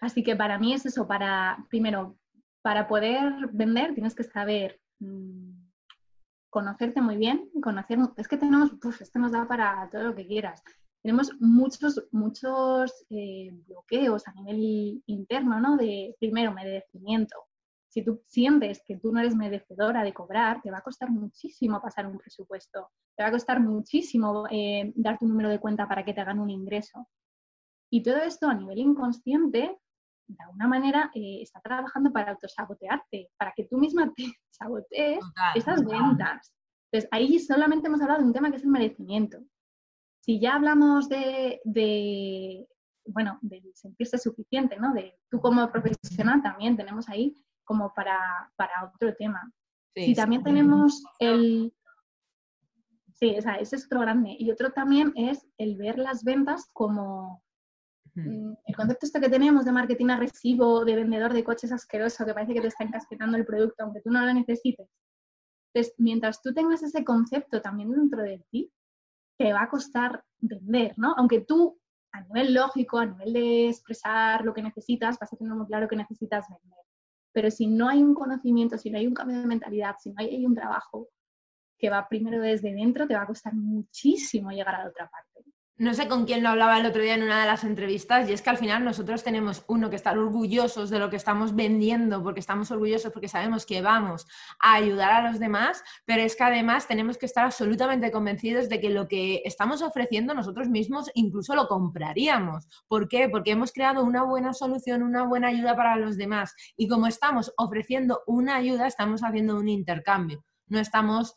Así 0.00 0.22
que 0.22 0.36
para 0.36 0.58
mí 0.58 0.74
es 0.74 0.86
eso, 0.86 1.06
para, 1.06 1.64
primero, 1.68 2.16
para 2.62 2.86
poder 2.86 3.32
vender 3.52 3.94
tienes 3.94 4.14
que 4.14 4.24
saber 4.24 4.80
mm, 5.00 5.50
conocerte 6.50 7.00
muy 7.00 7.16
bien, 7.16 7.48
conocer, 7.62 7.98
es 8.16 8.28
que 8.28 8.36
tenemos, 8.36 8.72
pues 8.80 9.00
esto 9.00 9.18
nos 9.18 9.32
da 9.32 9.46
para 9.46 9.88
todo 9.90 10.04
lo 10.04 10.14
que 10.14 10.26
quieras, 10.26 10.62
tenemos 11.02 11.32
muchos, 11.40 12.06
muchos 12.10 13.06
eh, 13.10 13.50
bloqueos 13.66 14.26
a 14.26 14.32
nivel 14.32 15.02
interno, 15.06 15.60
¿no? 15.60 15.76
De, 15.76 16.16
primero, 16.18 16.52
merecimiento. 16.52 17.36
Si 17.88 18.04
tú 18.04 18.22
sientes 18.26 18.82
que 18.84 18.96
tú 18.96 19.12
no 19.12 19.20
eres 19.20 19.34
merecedora 19.34 20.02
de 20.02 20.12
cobrar, 20.12 20.60
te 20.62 20.70
va 20.70 20.78
a 20.78 20.82
costar 20.82 21.10
muchísimo 21.10 21.80
pasar 21.80 22.06
un 22.06 22.18
presupuesto, 22.18 22.90
te 23.16 23.22
va 23.22 23.30
a 23.30 23.32
costar 23.32 23.60
muchísimo 23.60 24.46
eh, 24.50 24.92
dar 24.94 25.18
tu 25.18 25.26
número 25.26 25.48
de 25.48 25.58
cuenta 25.58 25.88
para 25.88 26.04
que 26.04 26.12
te 26.12 26.20
hagan 26.20 26.38
un 26.38 26.50
ingreso. 26.50 27.08
Y 27.90 28.02
todo 28.02 28.18
esto 28.18 28.48
a 28.48 28.54
nivel 28.54 28.78
inconsciente, 28.78 29.78
de 30.26 30.44
alguna 30.44 30.68
manera, 30.68 31.10
eh, 31.14 31.40
está 31.40 31.60
trabajando 31.60 32.12
para 32.12 32.32
autosabotearte, 32.32 33.30
para 33.38 33.52
que 33.56 33.64
tú 33.64 33.78
misma 33.78 34.12
te 34.14 34.24
sabotees 34.50 35.24
esas 35.54 35.82
ventas. 35.84 36.54
Entonces, 36.90 37.08
ahí 37.10 37.38
solamente 37.38 37.88
hemos 37.88 38.00
hablado 38.02 38.20
de 38.20 38.26
un 38.26 38.32
tema 38.32 38.50
que 38.50 38.56
es 38.56 38.64
el 38.64 38.70
merecimiento. 38.70 39.38
Si 40.20 40.38
ya 40.40 40.56
hablamos 40.56 41.08
de, 41.08 42.68
bueno, 43.06 43.38
de 43.40 43.62
sentirse 43.74 44.18
suficiente, 44.18 44.76
¿no? 44.76 44.92
De 44.92 45.18
tú 45.30 45.40
como 45.40 45.70
profesional 45.72 46.42
también 46.42 46.76
tenemos 46.76 47.08
ahí 47.08 47.34
como 47.68 47.92
para, 47.92 48.50
otro 48.94 49.14
tema. 49.14 49.52
Si 49.94 50.14
también 50.14 50.42
tenemos 50.42 51.04
el... 51.18 51.72
Sí, 53.12 53.36
o 53.36 53.42
sea, 53.42 53.56
ese 53.56 53.76
es 53.76 53.84
otro 53.84 54.00
grande. 54.00 54.36
Y 54.38 54.50
otro 54.50 54.72
también 54.72 55.12
es 55.16 55.46
el 55.58 55.76
ver 55.76 55.98
las 55.98 56.24
ventas 56.24 56.70
como 56.72 57.42
mm, 58.14 58.52
el 58.64 58.76
concepto 58.76 59.04
este 59.04 59.20
que 59.20 59.28
tenemos 59.28 59.66
de 59.66 59.72
marketing 59.72 60.06
agresivo, 60.06 60.84
de 60.84 60.94
vendedor 60.94 61.34
de 61.34 61.44
coches 61.44 61.72
asqueroso, 61.72 62.24
que 62.24 62.32
parece 62.32 62.54
que 62.54 62.60
te 62.62 62.68
está 62.68 62.84
encasquetando 62.84 63.36
el 63.36 63.44
producto 63.44 63.84
aunque 63.84 64.00
tú 64.00 64.10
no 64.10 64.24
lo 64.24 64.32
necesites. 64.32 64.88
Entonces, 65.74 65.94
mientras 65.98 66.40
tú 66.40 66.54
tengas 66.54 66.82
ese 66.82 67.04
concepto 67.04 67.60
también 67.60 67.90
dentro 67.90 68.22
de 68.22 68.42
ti, 68.50 68.72
te 69.36 69.52
va 69.52 69.64
a 69.64 69.68
costar 69.68 70.24
vender, 70.38 70.94
¿no? 70.96 71.12
Aunque 71.18 71.40
tú, 71.40 71.78
a 72.12 72.22
nivel 72.22 72.54
lógico, 72.54 72.98
a 72.98 73.06
nivel 73.06 73.32
de 73.34 73.68
expresar 73.68 74.44
lo 74.44 74.54
que 74.54 74.62
necesitas, 74.62 75.18
vas 75.18 75.32
a 75.32 75.36
tener 75.36 75.52
muy 75.54 75.66
claro 75.66 75.86
que 75.86 75.96
necesitas 75.96 76.46
vender. 76.48 76.87
Pero 77.38 77.52
si 77.52 77.68
no 77.68 77.88
hay 77.88 78.02
un 78.02 78.14
conocimiento, 78.14 78.76
si 78.76 78.90
no 78.90 78.98
hay 78.98 79.06
un 79.06 79.14
cambio 79.14 79.38
de 79.38 79.46
mentalidad, 79.46 79.94
si 80.00 80.10
no 80.10 80.16
hay 80.18 80.44
un 80.44 80.56
trabajo 80.56 81.08
que 81.78 81.88
va 81.88 82.08
primero 82.08 82.40
desde 82.40 82.74
dentro, 82.74 83.06
te 83.06 83.14
va 83.14 83.22
a 83.22 83.26
costar 83.28 83.54
muchísimo 83.54 84.50
llegar 84.50 84.74
a 84.74 84.82
la 84.82 84.90
otra 84.90 85.08
parte 85.08 85.47
no 85.78 85.94
sé 85.94 86.08
con 86.08 86.26
quién 86.26 86.42
lo 86.42 86.48
hablaba 86.48 86.76
el 86.76 86.86
otro 86.86 87.00
día 87.00 87.14
en 87.14 87.22
una 87.22 87.40
de 87.40 87.46
las 87.46 87.62
entrevistas, 87.62 88.28
y 88.28 88.32
es 88.32 88.42
que 88.42 88.50
al 88.50 88.58
final 88.58 88.84
nosotros 88.84 89.22
tenemos, 89.22 89.64
uno, 89.68 89.90
que 89.90 89.96
estar 89.96 90.18
orgullosos 90.18 90.90
de 90.90 90.98
lo 90.98 91.08
que 91.08 91.14
estamos 91.14 91.54
vendiendo, 91.54 92.20
porque 92.20 92.40
estamos 92.40 92.72
orgullosos, 92.72 93.12
porque 93.12 93.28
sabemos 93.28 93.64
que 93.64 93.80
vamos 93.80 94.26
a 94.58 94.74
ayudar 94.74 95.12
a 95.12 95.30
los 95.30 95.38
demás, 95.38 95.84
pero 96.04 96.22
es 96.22 96.34
que 96.34 96.42
además 96.42 96.88
tenemos 96.88 97.16
que 97.16 97.26
estar 97.26 97.44
absolutamente 97.44 98.10
convencidos 98.10 98.68
de 98.68 98.80
que 98.80 98.90
lo 98.90 99.06
que 99.06 99.40
estamos 99.44 99.80
ofreciendo 99.80 100.34
nosotros 100.34 100.68
mismos 100.68 101.10
incluso 101.14 101.54
lo 101.54 101.68
compraríamos. 101.68 102.66
¿Por 102.88 103.08
qué? 103.08 103.28
Porque 103.28 103.52
hemos 103.52 103.72
creado 103.72 104.02
una 104.02 104.24
buena 104.24 104.54
solución, 104.54 105.04
una 105.04 105.22
buena 105.22 105.48
ayuda 105.48 105.76
para 105.76 105.94
los 105.94 106.16
demás, 106.16 106.56
y 106.76 106.88
como 106.88 107.06
estamos 107.06 107.52
ofreciendo 107.56 108.22
una 108.26 108.56
ayuda, 108.56 108.88
estamos 108.88 109.22
haciendo 109.22 109.56
un 109.56 109.68
intercambio. 109.68 110.44
No 110.66 110.80
estamos 110.80 111.36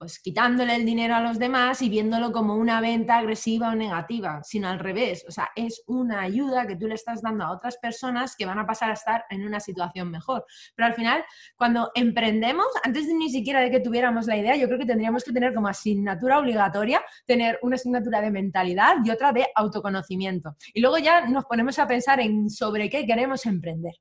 pues 0.00 0.18
quitándole 0.18 0.76
el 0.76 0.86
dinero 0.86 1.14
a 1.14 1.20
los 1.20 1.38
demás 1.38 1.82
y 1.82 1.90
viéndolo 1.90 2.32
como 2.32 2.56
una 2.56 2.80
venta 2.80 3.18
agresiva 3.18 3.68
o 3.68 3.74
negativa, 3.74 4.40
sino 4.42 4.66
al 4.66 4.78
revés. 4.78 5.26
O 5.28 5.30
sea, 5.30 5.50
es 5.54 5.82
una 5.86 6.22
ayuda 6.22 6.66
que 6.66 6.74
tú 6.74 6.88
le 6.88 6.94
estás 6.94 7.20
dando 7.20 7.44
a 7.44 7.52
otras 7.52 7.76
personas 7.76 8.34
que 8.34 8.46
van 8.46 8.58
a 8.58 8.66
pasar 8.66 8.88
a 8.88 8.94
estar 8.94 9.26
en 9.28 9.46
una 9.46 9.60
situación 9.60 10.10
mejor. 10.10 10.46
Pero 10.74 10.86
al 10.86 10.94
final, 10.94 11.22
cuando 11.54 11.90
emprendemos, 11.94 12.64
antes 12.82 13.08
de 13.08 13.12
ni 13.12 13.28
siquiera 13.28 13.60
de 13.60 13.70
que 13.70 13.80
tuviéramos 13.80 14.26
la 14.26 14.38
idea, 14.38 14.56
yo 14.56 14.68
creo 14.68 14.78
que 14.78 14.86
tendríamos 14.86 15.22
que 15.22 15.32
tener 15.32 15.52
como 15.52 15.68
asignatura 15.68 16.38
obligatoria, 16.38 17.02
tener 17.26 17.58
una 17.60 17.76
asignatura 17.76 18.22
de 18.22 18.30
mentalidad 18.30 18.96
y 19.04 19.10
otra 19.10 19.34
de 19.34 19.48
autoconocimiento. 19.54 20.56
Y 20.72 20.80
luego 20.80 20.96
ya 20.96 21.26
nos 21.26 21.44
ponemos 21.44 21.78
a 21.78 21.86
pensar 21.86 22.20
en 22.20 22.48
sobre 22.48 22.88
qué 22.88 23.04
queremos 23.04 23.44
emprender. 23.44 23.96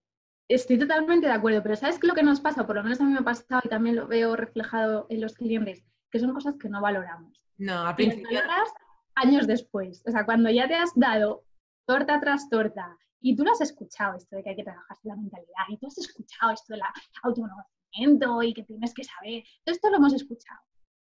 Estoy 0.49 0.79
totalmente 0.79 1.27
de 1.27 1.33
acuerdo, 1.33 1.61
pero 1.61 1.75
¿sabes 1.75 1.99
qué 1.99 2.07
lo 2.07 2.15
que 2.15 2.23
nos 2.23 2.41
pasa? 2.41 2.65
Por 2.65 2.75
lo 2.75 2.81
menos 2.81 2.99
a 2.99 3.03
mí 3.03 3.13
me 3.13 3.19
ha 3.19 3.23
pasado 3.23 3.61
y 3.63 3.69
también 3.69 3.95
lo 3.95 4.07
veo 4.07 4.35
reflejado 4.35 5.05
en 5.09 5.21
los 5.21 5.35
clientes, 5.35 5.85
que 6.09 6.19
son 6.19 6.33
cosas 6.33 6.55
que 6.59 6.69
no 6.69 6.81
valoramos. 6.81 7.39
No, 7.59 7.87
a 7.87 7.95
principio. 7.95 8.39
años 9.13 9.45
después. 9.45 10.03
O 10.07 10.11
sea, 10.11 10.25
cuando 10.25 10.49
ya 10.49 10.67
te 10.67 10.73
has 10.73 10.91
dado 10.95 11.43
torta 11.85 12.19
tras 12.19 12.49
torta 12.49 12.97
y 13.21 13.35
tú 13.35 13.43
lo 13.43 13.51
has 13.51 13.61
escuchado, 13.61 14.17
esto 14.17 14.37
de 14.37 14.43
que 14.43 14.49
hay 14.49 14.55
que 14.55 14.63
trabajarse 14.63 15.07
la 15.07 15.17
mentalidad, 15.17 15.65
y 15.67 15.77
tú 15.77 15.85
has 15.85 15.99
escuchado 15.99 16.53
esto 16.53 16.73
del 16.73 16.81
autoconocimiento 17.21 18.41
y 18.41 18.53
que 18.53 18.63
tienes 18.63 18.93
que 18.95 19.03
saber, 19.03 19.43
todo 19.63 19.75
esto 19.75 19.89
lo 19.91 19.97
hemos 19.97 20.13
escuchado. 20.13 20.61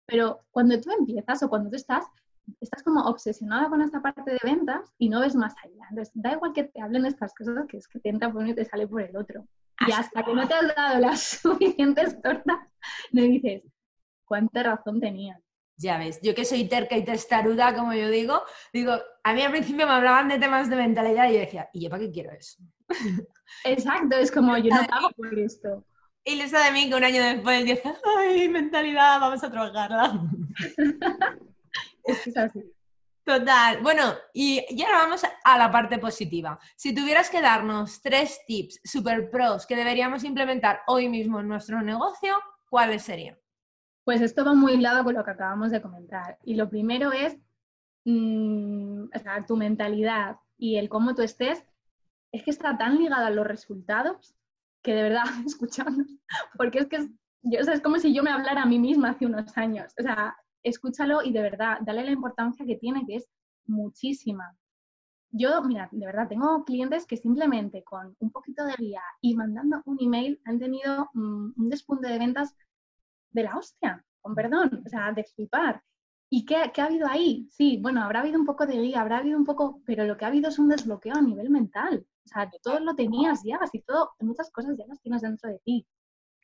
Pero 0.06 0.44
cuando 0.52 0.80
tú 0.80 0.92
empiezas 0.96 1.42
o 1.42 1.48
cuando 1.48 1.70
tú 1.70 1.76
estás, 1.76 2.04
estás 2.60 2.82
como 2.82 3.02
obsesionada 3.04 3.68
con 3.68 3.80
esta 3.80 4.00
parte 4.00 4.30
de 4.30 4.38
ventas 4.42 4.92
y 4.98 5.08
no 5.08 5.20
ves 5.20 5.34
más 5.34 5.54
allá. 5.62 5.86
Entonces, 5.90 6.12
da 6.14 6.32
igual 6.32 6.52
que 6.52 6.64
te 6.64 6.80
hablen 6.80 7.06
estas 7.06 7.34
cosas, 7.34 7.66
que 7.68 7.78
es 7.78 7.88
que 7.88 8.00
te 8.00 8.08
entra 8.08 8.30
por 8.30 8.42
uno 8.42 8.50
y 8.50 8.54
te 8.54 8.64
sale 8.64 8.86
por 8.86 9.02
el 9.02 9.16
otro. 9.16 9.46
Y 9.86 9.92
hasta 9.92 10.22
que 10.22 10.34
no 10.34 10.46
te 10.46 10.54
has 10.54 10.74
dado 10.74 11.00
las 11.00 11.20
suficientes 11.42 12.20
tortas, 12.22 12.58
no 13.12 13.22
dices, 13.22 13.62
cuánta 14.24 14.62
razón 14.62 15.00
tenía. 15.00 15.40
Ya 15.76 15.98
ves, 15.98 16.20
yo 16.22 16.34
que 16.34 16.44
soy 16.44 16.68
terca 16.68 16.96
y 16.96 17.04
testaruda, 17.04 17.74
como 17.74 17.92
yo 17.94 18.08
digo, 18.08 18.42
digo, 18.72 18.92
a 19.24 19.34
mí 19.34 19.42
al 19.42 19.50
principio 19.50 19.86
me 19.86 19.92
hablaban 19.92 20.28
de 20.28 20.38
temas 20.38 20.70
de 20.70 20.76
mentalidad 20.76 21.28
y 21.28 21.34
yo 21.34 21.40
decía, 21.40 21.68
¿y 21.72 21.82
yo 21.82 21.90
para 21.90 22.02
qué 22.02 22.12
quiero 22.12 22.30
eso? 22.30 22.62
Exacto, 23.64 24.16
es 24.16 24.30
como, 24.30 24.56
yo 24.58 24.70
no 24.72 24.86
pago 24.86 25.10
por 25.16 25.36
esto. 25.36 25.84
Y 26.24 26.36
Lisa 26.36 26.64
de 26.64 26.72
mí 26.72 26.88
que 26.88 26.94
un 26.94 27.04
año 27.04 27.22
después 27.22 27.64
dice, 27.64 27.82
ay, 28.18 28.48
mentalidad, 28.48 29.20
vamos 29.20 29.42
a 29.42 29.50
trabajarla. 29.50 30.22
es 32.04 32.36
así. 32.36 32.62
Total. 33.24 33.82
Bueno, 33.82 34.02
y, 34.34 34.60
ahora 34.84 34.98
vamos 34.98 35.22
a 35.44 35.58
la 35.58 35.70
parte 35.70 35.98
positiva. 35.98 36.58
Si 36.76 36.94
tuvieras 36.94 37.30
que 37.30 37.40
darnos 37.40 38.02
tres 38.02 38.40
tips 38.46 38.80
super 38.84 39.30
pros 39.30 39.66
que 39.66 39.76
deberíamos 39.76 40.24
implementar 40.24 40.80
hoy 40.86 41.08
mismo 41.08 41.40
en 41.40 41.48
nuestro 41.48 41.80
negocio, 41.80 42.36
¿cuáles 42.68 43.02
serían? 43.02 43.38
Pues 44.04 44.20
esto 44.20 44.44
va 44.44 44.52
muy 44.52 44.76
lado 44.76 45.04
con 45.04 45.14
lo 45.14 45.24
que 45.24 45.30
acabamos 45.30 45.70
de 45.70 45.80
comentar. 45.80 46.38
Y 46.44 46.54
lo 46.54 46.68
primero 46.68 47.12
es 47.12 47.38
mm, 48.04 49.06
tu 49.46 49.56
mentalidad 49.56 50.36
y 50.58 50.76
el 50.76 50.90
cómo 50.90 51.14
tú 51.14 51.22
estés, 51.22 51.64
es 52.30 52.42
que 52.42 52.50
está 52.50 52.76
tan 52.76 52.98
ligado 52.98 53.24
a 53.24 53.30
los 53.30 53.46
resultados 53.46 54.36
que 54.82 54.94
de 54.94 55.02
verdad, 55.02 55.24
escuchando, 55.46 56.04
porque 56.58 56.80
es 56.80 56.86
que 56.86 57.08
yo, 57.42 57.58
es 57.60 57.80
como 57.80 57.98
si 57.98 58.14
yo 58.14 58.22
me 58.22 58.30
hablara 58.30 58.62
a 58.62 58.66
mí 58.66 58.78
misma 58.78 59.10
hace 59.10 59.24
unos 59.24 59.56
años. 59.56 59.94
O 59.98 60.02
sea, 60.02 60.36
escúchalo 60.64 61.22
y 61.22 61.32
de 61.32 61.42
verdad, 61.42 61.78
dale 61.82 62.04
la 62.04 62.10
importancia 62.10 62.66
que 62.66 62.76
tiene, 62.76 63.06
que 63.06 63.16
es 63.16 63.28
muchísima. 63.66 64.56
Yo, 65.30 65.62
mira, 65.62 65.88
de 65.92 66.06
verdad, 66.06 66.28
tengo 66.28 66.64
clientes 66.64 67.06
que 67.06 67.16
simplemente 67.16 67.82
con 67.84 68.16
un 68.20 68.30
poquito 68.30 68.64
de 68.64 68.74
guía 68.78 69.02
y 69.20 69.34
mandando 69.34 69.82
un 69.86 69.98
email 70.00 70.40
han 70.44 70.58
tenido 70.58 71.10
mm, 71.12 71.52
un 71.56 71.68
despunte 71.70 72.08
de 72.08 72.18
ventas 72.18 72.54
de 73.32 73.42
la 73.42 73.56
hostia, 73.56 74.04
con 74.20 74.34
perdón, 74.34 74.82
o 74.86 74.88
sea, 74.88 75.12
de 75.12 75.24
flipar. 75.24 75.82
¿Y 76.30 76.44
qué, 76.46 76.70
qué, 76.72 76.80
ha 76.80 76.86
habido 76.86 77.06
ahí? 77.08 77.48
Sí, 77.50 77.78
bueno, 77.82 78.02
habrá 78.02 78.20
habido 78.20 78.38
un 78.38 78.46
poco 78.46 78.66
de 78.66 78.80
guía, 78.80 79.00
habrá 79.00 79.18
habido 79.18 79.38
un 79.38 79.44
poco, 79.44 79.80
pero 79.86 80.04
lo 80.04 80.16
que 80.16 80.24
ha 80.24 80.28
habido 80.28 80.48
es 80.48 80.58
un 80.58 80.68
desbloqueo 80.68 81.14
a 81.14 81.22
nivel 81.22 81.50
mental. 81.50 82.06
O 82.24 82.28
sea, 82.28 82.50
todo 82.62 82.80
lo 82.80 82.94
tenías 82.94 83.42
ya, 83.44 83.58
y 83.72 83.82
todo, 83.82 84.12
muchas 84.20 84.50
cosas 84.50 84.76
ya 84.78 84.86
las 84.86 85.00
tienes 85.00 85.22
dentro 85.22 85.50
de 85.50 85.58
ti. 85.64 85.86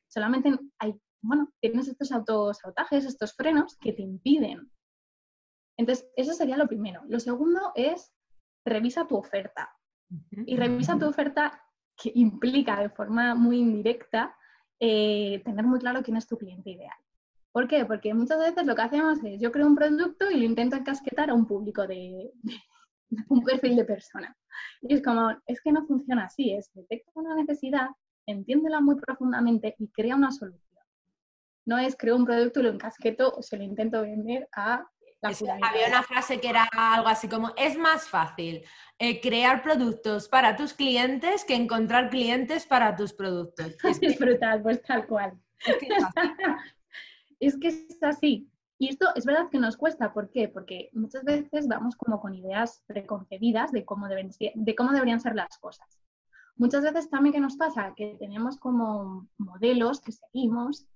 Solamente 0.08 0.50
hay 0.78 0.94
bueno, 1.22 1.52
tienes 1.60 1.88
estos 1.88 2.12
autosabotajes, 2.12 3.04
estos 3.04 3.34
frenos 3.34 3.76
que 3.78 3.92
te 3.92 4.02
impiden. 4.02 4.70
Entonces, 5.76 6.10
eso 6.16 6.32
sería 6.32 6.56
lo 6.56 6.68
primero. 6.68 7.02
Lo 7.08 7.20
segundo 7.20 7.72
es 7.74 8.12
revisa 8.64 9.06
tu 9.06 9.16
oferta. 9.16 9.70
Y 10.44 10.56
revisa 10.56 10.98
tu 10.98 11.06
oferta 11.06 11.62
que 11.96 12.10
implica 12.14 12.80
de 12.80 12.90
forma 12.90 13.34
muy 13.34 13.58
indirecta 13.58 14.36
eh, 14.80 15.40
tener 15.44 15.64
muy 15.64 15.78
claro 15.78 16.02
quién 16.02 16.16
es 16.16 16.26
tu 16.26 16.36
cliente 16.36 16.70
ideal. 16.70 16.96
¿Por 17.52 17.68
qué? 17.68 17.84
Porque 17.84 18.14
muchas 18.14 18.38
veces 18.38 18.66
lo 18.66 18.74
que 18.74 18.82
hacemos 18.82 19.22
es 19.24 19.40
yo 19.40 19.52
creo 19.52 19.66
un 19.66 19.76
producto 19.76 20.30
y 20.30 20.38
lo 20.38 20.44
intento 20.44 20.76
encasquetar 20.76 21.30
a 21.30 21.34
un 21.34 21.46
público 21.46 21.86
de, 21.86 22.32
un 23.28 23.42
perfil 23.44 23.76
de 23.76 23.84
persona. 23.84 24.36
Y 24.82 24.94
es 24.94 25.02
como, 25.02 25.30
es 25.46 25.60
que 25.60 25.72
no 25.72 25.86
funciona 25.86 26.24
así, 26.24 26.52
es 26.52 26.70
detecta 26.74 27.10
una 27.14 27.34
necesidad, 27.34 27.88
entiéndela 28.26 28.80
muy 28.80 28.96
profundamente 28.96 29.74
y 29.78 29.88
crea 29.88 30.16
una 30.16 30.30
solución. 30.30 30.69
No 31.70 31.78
es 31.78 31.94
creo 31.96 32.16
un 32.16 32.24
producto 32.24 32.58
y 32.58 32.62
lo 32.64 32.70
encasqueto 32.70 33.32
o 33.32 33.42
se 33.42 33.56
lo 33.56 33.62
intento 33.62 34.02
vender 34.02 34.48
a 34.56 34.84
la 35.22 35.28
Había 35.62 35.86
una 35.86 36.02
frase 36.02 36.40
que 36.40 36.48
era 36.48 36.68
algo 36.72 37.06
así 37.06 37.28
como, 37.28 37.52
es 37.56 37.78
más 37.78 38.08
fácil 38.08 38.64
eh, 38.98 39.20
crear 39.20 39.62
productos 39.62 40.28
para 40.28 40.56
tus 40.56 40.74
clientes 40.74 41.44
que 41.44 41.54
encontrar 41.54 42.10
clientes 42.10 42.66
para 42.66 42.96
tus 42.96 43.12
productos. 43.12 43.76
Es, 44.02 44.18
brutal, 44.18 44.62
pues 44.62 44.82
tal 44.82 45.06
cual. 45.06 45.38
es 47.38 47.56
que 47.56 47.68
es 47.68 48.02
así. 48.02 48.50
Y 48.76 48.88
esto 48.88 49.06
es 49.14 49.24
verdad 49.24 49.48
que 49.48 49.58
nos 49.58 49.76
cuesta, 49.76 50.12
¿por 50.12 50.28
qué? 50.32 50.48
Porque 50.48 50.90
muchas 50.92 51.22
veces 51.22 51.68
vamos 51.68 51.94
como 51.94 52.20
con 52.20 52.34
ideas 52.34 52.82
preconcebidas 52.88 53.70
de 53.70 53.84
cómo, 53.84 54.08
deben 54.08 54.32
de 54.54 54.74
cómo 54.74 54.90
deberían 54.90 55.20
ser 55.20 55.36
las 55.36 55.56
cosas. 55.58 55.86
Muchas 56.56 56.82
veces 56.82 57.08
también 57.08 57.32
que 57.32 57.40
nos 57.40 57.54
pasa 57.54 57.94
que 57.96 58.16
tenemos 58.18 58.58
como 58.58 59.28
modelos 59.38 60.00
que 60.00 60.10
seguimos 60.10 60.88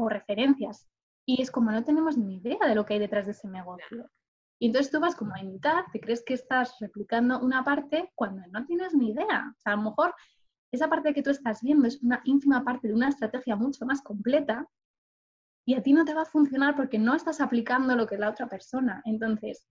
o 0.00 0.08
referencias 0.08 0.88
y 1.26 1.42
es 1.42 1.50
como 1.50 1.70
no 1.70 1.84
tenemos 1.84 2.16
ni 2.16 2.36
idea 2.36 2.58
de 2.66 2.74
lo 2.74 2.86
que 2.86 2.94
hay 2.94 3.00
detrás 3.00 3.26
de 3.26 3.32
ese 3.32 3.48
negocio. 3.48 4.10
Y 4.58 4.66
entonces 4.66 4.90
tú 4.90 4.98
vas 4.98 5.14
como 5.14 5.34
a 5.34 5.40
imitar, 5.40 5.84
te 5.92 6.00
crees 6.00 6.24
que 6.24 6.34
estás 6.34 6.76
replicando 6.80 7.38
una 7.38 7.62
parte 7.62 8.10
cuando 8.14 8.42
no 8.50 8.64
tienes 8.66 8.94
ni 8.94 9.10
idea. 9.10 9.52
O 9.54 9.60
sea, 9.60 9.74
a 9.74 9.76
lo 9.76 9.82
mejor 9.82 10.14
esa 10.72 10.88
parte 10.88 11.14
que 11.14 11.22
tú 11.22 11.30
estás 11.30 11.60
viendo 11.62 11.86
es 11.86 12.02
una 12.02 12.20
ínfima 12.24 12.64
parte 12.64 12.88
de 12.88 12.94
una 12.94 13.08
estrategia 13.08 13.56
mucho 13.56 13.86
más 13.86 14.02
completa 14.02 14.66
y 15.66 15.74
a 15.74 15.82
ti 15.82 15.92
no 15.92 16.04
te 16.04 16.14
va 16.14 16.22
a 16.22 16.26
funcionar 16.26 16.74
porque 16.76 16.98
no 16.98 17.14
estás 17.14 17.40
aplicando 17.40 17.94
lo 17.94 18.06
que 18.06 18.14
es 18.14 18.20
la 18.20 18.30
otra 18.30 18.48
persona. 18.48 19.02
Entonces, 19.04 19.66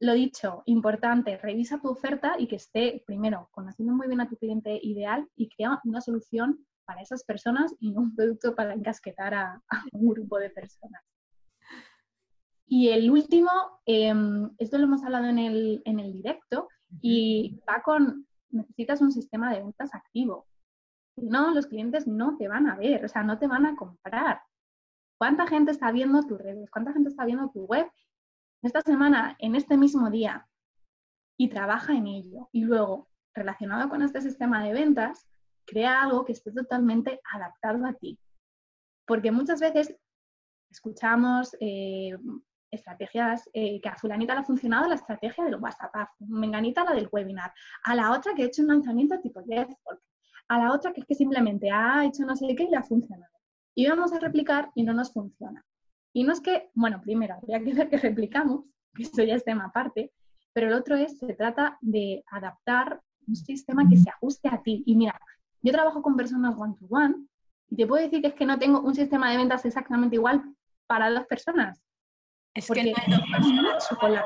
lo 0.00 0.14
dicho, 0.14 0.62
importante, 0.66 1.38
revisa 1.38 1.80
tu 1.80 1.88
oferta 1.88 2.34
y 2.38 2.48
que 2.48 2.56
esté, 2.56 3.02
primero, 3.06 3.48
conociendo 3.52 3.94
muy 3.94 4.08
bien 4.08 4.20
a 4.20 4.28
tu 4.28 4.36
cliente 4.36 4.78
ideal 4.82 5.28
y 5.36 5.48
crea 5.48 5.80
una 5.84 6.00
solución 6.00 6.66
para 6.88 7.02
esas 7.02 7.22
personas 7.22 7.74
y 7.80 7.90
no 7.90 8.00
un 8.00 8.16
producto 8.16 8.54
para 8.54 8.72
encasquetar 8.72 9.34
a, 9.34 9.62
un 9.92 10.08
grupo 10.08 10.38
de 10.38 10.48
personas. 10.48 11.04
Y 12.66 12.88
el 12.88 13.10
último, 13.10 13.50
em, 13.84 14.50
esto 14.56 14.78
lo 14.78 14.84
hemos 14.84 15.04
hablado 15.04 15.26
en 15.26 15.38
el, 15.38 15.82
en 15.84 16.00
el 16.00 16.14
directo, 16.14 16.68
y 17.02 17.60
va 17.68 17.82
con, 17.82 18.26
necesitas 18.50 19.02
un 19.02 19.12
sistema 19.12 19.52
de 19.52 19.60
ventas 19.60 19.94
activo. 19.94 20.46
Si 21.14 21.26
no, 21.26 21.52
los 21.52 21.66
clientes 21.66 22.06
no 22.06 22.38
te 22.38 22.48
van 22.48 22.66
a 22.66 22.76
ver, 22.76 23.04
o 23.04 23.08
sea, 23.08 23.22
no 23.22 23.38
te 23.38 23.46
van 23.46 23.66
a 23.66 23.76
comprar. 23.76 24.40
¿Cuánta 25.18 25.46
gente 25.46 25.72
está 25.72 25.92
viendo 25.92 26.22
tus 26.22 26.38
redes? 26.38 26.70
¿Cuánta 26.70 26.94
gente 26.94 27.10
está 27.10 27.26
viendo 27.26 27.50
tu 27.50 27.66
web 27.66 27.86
esta 28.62 28.80
semana, 28.80 29.36
en 29.40 29.56
este 29.56 29.76
mismo 29.76 30.10
día? 30.10 30.48
Y 31.36 31.50
trabaja 31.50 31.94
en 31.94 32.06
ello. 32.06 32.48
Y 32.50 32.62
luego, 32.62 33.08
relacionado 33.34 33.90
con 33.90 34.02
este 34.02 34.22
sistema 34.22 34.64
de 34.64 34.72
ventas, 34.72 35.28
crea 35.68 36.02
algo 36.02 36.24
que 36.24 36.32
esté 36.32 36.50
totalmente 36.52 37.20
adaptado 37.32 37.84
a 37.86 37.92
ti. 37.92 38.18
Porque 39.06 39.30
muchas 39.30 39.60
veces 39.60 39.94
escuchamos 40.70 41.56
eh, 41.60 42.16
estrategias 42.70 43.48
eh, 43.52 43.80
que 43.80 43.88
a 43.88 43.96
fulanita 43.96 44.34
le 44.34 44.40
ha 44.40 44.44
funcionado 44.44 44.88
la 44.88 44.94
estrategia 44.94 45.44
del 45.44 45.56
WhatsApp, 45.56 45.94
a 45.94 46.10
menganita 46.20 46.84
la 46.84 46.92
del 46.92 47.08
webinar, 47.10 47.52
a 47.84 47.94
la 47.94 48.12
otra 48.12 48.34
que 48.34 48.42
ha 48.42 48.46
hecho 48.46 48.62
un 48.62 48.68
lanzamiento 48.68 49.20
tipo 49.20 49.42
Jeff, 49.46 49.68
a 50.48 50.58
la 50.58 50.72
otra 50.72 50.92
que 50.92 51.00
es 51.00 51.06
que 51.06 51.14
simplemente 51.14 51.70
ha 51.70 52.04
hecho 52.04 52.24
no 52.24 52.34
sé 52.36 52.54
qué 52.56 52.64
y 52.64 52.70
le 52.70 52.76
ha 52.76 52.82
funcionado 52.82 53.38
y 53.78 53.86
vamos 53.86 54.12
a 54.12 54.18
replicar 54.18 54.72
y 54.74 54.82
no 54.82 54.92
nos 54.92 55.12
funciona. 55.12 55.64
Y 56.12 56.24
no 56.24 56.32
es 56.32 56.40
que, 56.40 56.68
bueno, 56.74 57.00
primero 57.00 57.36
habría 57.36 57.62
que 57.62 57.72
ver 57.74 57.88
que 57.88 57.96
replicamos, 57.96 58.64
que 58.92 59.04
eso 59.04 59.22
ya 59.22 59.36
es 59.36 59.44
tema 59.44 59.66
aparte, 59.66 60.10
pero 60.52 60.66
el 60.66 60.72
otro 60.72 60.96
es, 60.96 61.16
se 61.16 61.32
trata 61.34 61.78
de 61.80 62.24
adaptar 62.32 63.00
un 63.28 63.36
sistema 63.36 63.88
que 63.88 63.96
se 63.96 64.10
ajuste 64.10 64.48
a 64.48 64.60
ti. 64.64 64.82
Y 64.84 64.96
mira, 64.96 65.16
yo 65.62 65.72
trabajo 65.72 66.02
con 66.02 66.16
personas 66.16 66.54
one-to-one 66.56 67.26
y 67.70 67.76
te 67.76 67.86
puedo 67.86 68.02
decir 68.02 68.20
que 68.20 68.28
es 68.28 68.34
que 68.34 68.46
no 68.46 68.58
tengo 68.58 68.80
un 68.80 68.94
sistema 68.94 69.30
de 69.30 69.36
ventas 69.36 69.64
exactamente 69.64 70.16
igual 70.16 70.42
para 70.86 71.10
dos 71.10 71.26
personas. 71.26 71.82
Es 72.54 72.68
que 72.70 72.84
no 72.84 72.96
hay 72.96 73.10
dos 73.12 73.20
personas 73.30 73.88
con 74.00 74.12
la 74.12 74.24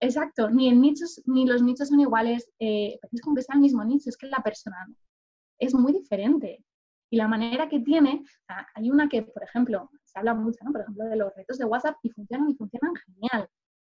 Exacto, 0.00 0.50
ni, 0.50 0.68
el 0.68 0.80
nichos, 0.80 1.22
ni 1.24 1.46
los 1.46 1.62
nichos 1.62 1.88
son 1.88 2.00
iguales, 2.00 2.50
eh, 2.58 2.98
es 3.10 3.20
como 3.22 3.36
que 3.36 3.40
está 3.40 3.54
el 3.54 3.60
mismo 3.60 3.82
nicho, 3.84 4.10
es 4.10 4.18
que 4.18 4.26
la 4.26 4.42
persona 4.42 4.86
es 5.58 5.74
muy 5.74 5.92
diferente. 5.92 6.62
Y 7.10 7.16
la 7.16 7.28
manera 7.28 7.68
que 7.68 7.80
tiene, 7.80 8.22
hay 8.74 8.90
una 8.90 9.08
que, 9.08 9.22
por 9.22 9.42
ejemplo, 9.42 9.90
se 10.04 10.18
habla 10.18 10.34
mucho, 10.34 10.58
¿no? 10.64 10.72
Por 10.72 10.82
ejemplo, 10.82 11.04
de 11.04 11.16
los 11.16 11.34
retos 11.34 11.58
de 11.58 11.64
WhatsApp 11.64 11.96
y 12.02 12.10
funcionan 12.10 12.50
y 12.50 12.54
funcionan 12.54 12.94
genial, 12.96 13.48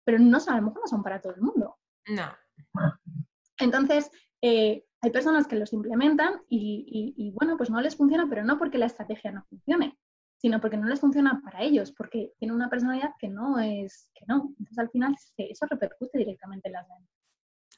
pero 0.04 0.18
no, 0.18 0.38
a 0.38 0.56
lo 0.56 0.62
mejor 0.62 0.80
no 0.80 0.86
son 0.86 1.02
para 1.02 1.20
todo 1.20 1.34
el 1.34 1.42
mundo. 1.42 1.76
No. 2.08 2.32
Entonces, 3.58 4.10
eh, 4.42 4.84
hay 5.02 5.10
personas 5.10 5.46
que 5.46 5.56
los 5.56 5.72
implementan 5.72 6.42
y, 6.48 7.32
bueno, 7.34 7.56
pues 7.56 7.70
no 7.70 7.80
les 7.80 7.96
funciona, 7.96 8.26
pero 8.28 8.44
no 8.44 8.58
porque 8.58 8.78
la 8.78 8.86
estrategia 8.86 9.32
no 9.32 9.44
funcione, 9.48 9.98
sino 10.36 10.60
porque 10.60 10.76
no 10.76 10.86
les 10.86 11.00
funciona 11.00 11.40
para 11.42 11.62
ellos, 11.62 11.92
porque 11.92 12.32
tienen 12.38 12.54
una 12.56 12.68
personalidad 12.68 13.12
que 13.18 13.28
no 13.28 13.58
es, 13.58 14.10
que 14.14 14.24
no. 14.26 14.54
Entonces, 14.58 14.78
al 14.78 14.90
final, 14.90 15.16
eso 15.36 15.66
repercute 15.66 16.18
directamente 16.18 16.68
en 16.68 16.72
las 16.74 16.88
ventas. 16.88 17.16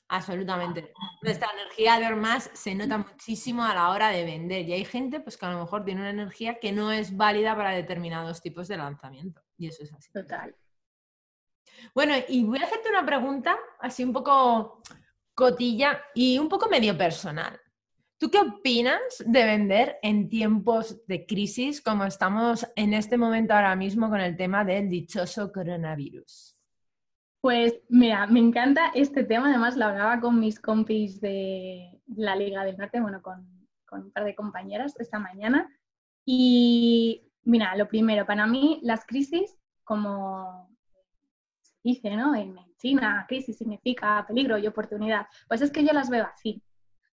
Absolutamente. 0.09 0.93
Nuestra 1.23 1.49
energía 1.55 1.99
de 1.99 2.15
más 2.15 2.51
se 2.53 2.75
nota 2.75 2.99
muchísimo 2.99 3.65
a 3.65 3.75
la 3.75 3.89
hora 3.91 4.09
de 4.09 4.25
vender 4.25 4.69
y 4.69 4.75
hay 4.75 4.85
gente 4.85 5.21
pues 5.21 5.39
que 5.39 5.47
a 5.47 5.53
lo 5.53 5.61
mejor 5.61 5.87
tiene 5.87 6.03
una 6.03 6.11
energía 6.11 6.59
que 6.61 6.71
no 6.71 6.93
es 6.93 7.17
válida 7.17 7.57
para 7.57 7.71
determinados 7.71 8.43
tipos 8.43 8.69
de 8.69 8.77
lanzamiento 8.77 9.43
y 9.57 9.69
eso 9.69 9.85
es 9.85 9.93
así. 9.95 10.13
Total. 10.13 10.55
Bueno, 11.95 12.13
y 12.29 12.45
voy 12.45 12.59
a 12.59 12.65
hacerte 12.65 12.91
una 12.91 13.07
pregunta 13.07 13.57
así 13.81 14.05
un 14.05 14.13
poco 14.13 14.83
cotilla 15.35 16.01
y 16.15 16.39
un 16.39 16.49
poco 16.49 16.69
medio 16.69 16.97
personal. 16.97 17.59
¿Tú 18.19 18.31
qué 18.31 18.39
opinas 18.39 19.01
de 19.27 19.45
vender 19.45 19.99
en 20.01 20.29
tiempos 20.29 21.05
de 21.09 21.27
crisis 21.27 21.81
como 21.81 22.05
estamos 22.05 22.65
en 22.77 22.95
este 22.95 23.17
momento 23.17 23.53
ahora 23.53 23.75
mismo 23.75 24.09
con 24.09 24.21
el 24.21 24.37
tema 24.37 24.65
del 24.65 24.89
dichoso 24.89 25.51
coronavirus? 25.51 26.57
Pues 27.41 27.75
mira, 27.89 28.29
me 28.29 28.39
encanta 28.39 28.93
este 28.95 29.25
tema, 29.25 29.49
además 29.49 29.77
lo 29.77 29.87
hablaba 29.87 30.21
con 30.21 30.39
mis 30.39 30.61
compis 30.61 31.21
de 31.21 32.01
la 32.15 32.37
Liga 32.37 32.65
del 32.65 32.77
Norte, 32.77 33.01
bueno, 33.01 33.21
con, 33.21 33.67
un 33.91 34.13
par 34.13 34.25
de 34.25 34.37
compañeras 34.37 34.95
esta 35.01 35.19
mañana. 35.19 35.69
Y 36.25 37.29
mira, 37.43 37.75
lo 37.75 37.89
primero, 37.89 38.25
para 38.25 38.47
mí 38.47 38.79
las 38.85 39.05
crisis, 39.05 39.59
como 39.83 40.71
se 41.61 41.75
dice, 41.83 42.17
¿no? 42.17 42.37
China, 42.83 43.25
crisis 43.29 43.57
significa 43.57 44.25
peligro 44.27 44.59
y 44.59 44.67
oportunidad. 44.67 45.27
Pues 45.47 45.63
es 45.63 45.71
que 45.71 45.85
yo 45.85 45.93
las 45.93 46.11
veo 46.11 46.27
así. 46.27 46.61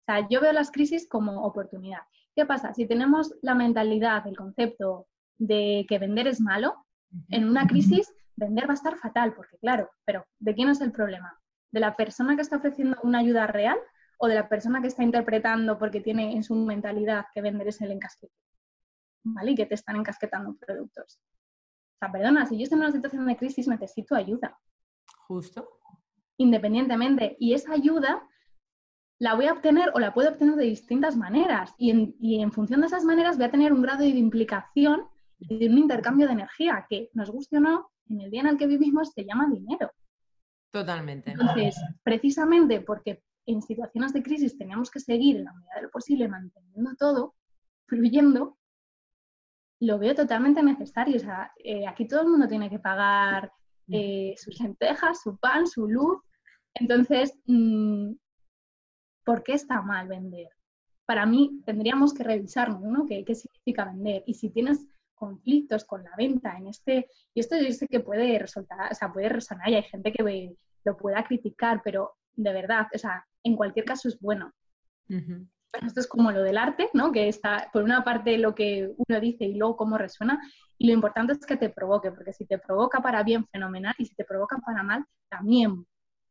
O 0.01 0.05
sea, 0.07 0.27
yo 0.29 0.41
veo 0.41 0.53
las 0.53 0.71
crisis 0.71 1.07
como 1.07 1.45
oportunidad. 1.45 2.01
¿Qué 2.35 2.47
pasa? 2.47 2.73
Si 2.73 2.87
tenemos 2.87 3.35
la 3.43 3.55
mentalidad, 3.55 4.27
el 4.27 4.37
concepto 4.37 5.07
de 5.37 5.85
que 5.87 5.99
vender 5.99 6.27
es 6.27 6.41
malo, 6.41 6.87
en 7.29 7.47
una 7.47 7.67
crisis 7.67 8.11
vender 8.35 8.67
va 8.67 8.73
a 8.73 8.75
estar 8.75 8.97
fatal, 8.97 9.35
porque 9.35 9.59
claro, 9.59 9.91
pero 10.05 10.25
¿de 10.39 10.55
quién 10.55 10.69
es 10.71 10.81
el 10.81 10.93
problema? 10.93 11.39
¿De 11.71 11.81
la 11.81 11.97
persona 11.97 12.35
que 12.35 12.43
está 12.43 12.57
ofreciendo 12.57 12.97
una 13.03 13.19
ayuda 13.19 13.47
real 13.47 13.79
o 14.19 14.27
de 14.27 14.37
la 14.37 14.49
persona 14.49 14.81
que 14.81 14.89
está 14.89 15.03
interpretando 15.03 15.79
porque 15.79 16.01
tiene 16.01 16.35
en 16.35 16.43
su 16.43 16.55
mentalidad 16.55 17.27
que 17.35 17.43
vender 17.43 17.69
es 17.69 17.81
el 17.83 17.93
encasquete? 17.93 18.33
¿Vale? 19.25 19.51
Y 19.51 19.55
que 19.55 19.67
te 19.67 19.75
están 19.75 19.97
encasquetando 19.97 20.57
productos. 20.57 21.21
O 21.97 21.99
sea, 21.99 22.11
perdona, 22.11 22.47
si 22.47 22.57
yo 22.57 22.63
estoy 22.63 22.79
en 22.79 22.85
una 22.85 22.93
situación 22.93 23.27
de 23.27 23.37
crisis 23.37 23.69
necesito 23.69 24.15
ayuda. 24.15 24.59
Justo. 25.29 25.69
Independientemente. 26.39 27.37
Y 27.39 27.55
esa 27.55 27.75
ayuda 27.75 28.27
la 29.21 29.35
voy 29.35 29.47
a 29.47 29.53
obtener 29.53 29.91
o 29.95 30.01
la 30.01 30.15
puedo 30.15 30.31
obtener 30.31 30.57
de 30.57 30.65
distintas 30.65 31.17
maneras. 31.17 31.75
Y 31.77 31.91
en, 31.91 32.17
y 32.19 32.41
en 32.41 32.51
función 32.51 32.81
de 32.81 32.87
esas 32.87 33.05
maneras 33.05 33.37
voy 33.37 33.47
a 33.47 33.51
tener 33.51 33.73
un 33.73 33.83
grado 33.83 34.01
de 34.01 34.09
implicación 34.09 35.07
y 35.39 35.59
de 35.59 35.69
un 35.69 35.79
intercambio 35.79 36.27
de 36.27 36.33
energía 36.33 36.87
que, 36.89 37.11
nos 37.13 37.31
guste 37.31 37.59
o 37.59 37.61
no, 37.61 37.91
en 38.09 38.23
el 38.23 38.31
día 38.31 38.41
en 38.41 38.49
el 38.49 38.57
que 38.57 38.67
vivimos 38.67 39.13
se 39.13 39.25
llama 39.25 39.49
dinero. 39.49 39.93
Totalmente. 40.71 41.33
Entonces, 41.33 41.77
precisamente 42.03 42.81
porque 42.81 43.23
en 43.47 43.63
situaciones 43.63 44.13
de 44.13 44.23
crisis 44.23 44.57
teníamos 44.57 44.91
que 44.91 45.01
seguir 45.01 45.37
en 45.37 45.45
la 45.45 45.53
medida 45.53 45.75
de 45.77 45.83
lo 45.83 45.91
posible 45.91 46.29
manteniendo 46.29 46.95
todo, 46.97 47.35
fluyendo, 47.87 48.59
lo 49.81 49.99
veo 49.99 50.15
totalmente 50.15 50.63
necesario. 50.63 51.17
O 51.17 51.21
sea, 51.21 51.53
eh, 51.63 51.87
aquí 51.87 52.07
todo 52.07 52.23
el 52.23 52.29
mundo 52.29 52.49
tiene 52.49 52.69
que 52.69 52.79
pagar 52.79 53.53
eh, 53.91 54.35
sus 54.37 54.61
lentejas, 54.61 55.23
su 55.23 55.37
pan, 55.39 55.67
su 55.67 55.89
luz. 55.89 56.23
Entonces, 56.75 57.35
mm, 57.47 58.13
¿por 59.25 59.43
qué 59.43 59.55
está 59.55 59.83
mal 59.83 60.09
vender? 60.09 60.49
Para 61.07 61.27
mí 61.27 61.63
tendríamos 61.65 62.13
que 62.13 62.25
revisarnos, 62.25 62.83
¿no? 62.83 63.07
¿Qué, 63.07 63.25
¿Qué 63.25 63.35
significa 63.35 63.87
vender? 63.87 64.23
Y 64.27 64.35
si 64.35 64.51
tienes 64.51 64.87
conflictos 65.15 65.85
con 65.85 66.05
la 66.05 66.15
venta 66.17 66.57
en 66.57 66.69
este, 66.69 67.09
y 67.35 67.41
esto 67.41 67.57
yo 67.57 67.73
sé 67.73 67.89
que 67.89 68.01
puede 68.01 68.39
resultar, 68.39 68.93
o 68.93 68.95
sea, 68.95 69.13
puede 69.13 69.29
resonar 69.29 69.69
y 69.69 69.75
hay 69.75 69.83
gente 69.83 70.13
que 70.13 70.55
lo 70.85 70.97
pueda 70.97 71.25
criticar, 71.25 71.83
pero 71.83 72.15
de 72.37 72.53
verdad, 72.53 72.87
o 72.95 72.99
sea, 72.99 73.27
en 73.43 73.57
cualquier 73.57 73.85
caso 73.85 74.09
es 74.09 74.19
bueno. 74.21 74.53
Esto 75.73 76.01
es 76.01 76.07
como 76.07 76.31
lo 76.33 76.43
del 76.43 76.59
arte, 76.59 76.91
¿no? 76.95 77.13
Que 77.13 77.29
está 77.29 77.71
por 77.73 77.83
una 77.83 78.05
parte 78.05 78.39
lo 78.39 78.55
que 78.55 78.93
uno 78.97 79.21
dice 79.21 79.45
y 79.45 79.55
luego 79.55 79.77
cómo 79.77 79.99
resuena. 79.99 80.41
Y 80.79 80.89
lo 80.89 80.95
importante 80.95 81.33
es 81.33 81.45
que 81.47 81.57
te 81.57 81.71
provoque, 81.71 82.11
porque 82.13 82.33
si 82.33 82.47
te 82.47 82.59
provoca 82.59 83.01
para 83.01 83.23
bien, 83.23 83.47
fenomenal, 83.49 83.95
y 83.99 84.07
si 84.07 84.15
te 84.15 84.25
provoca 84.25 84.59
para 84.59 84.83
mal, 84.83 85.05
también, 85.29 85.87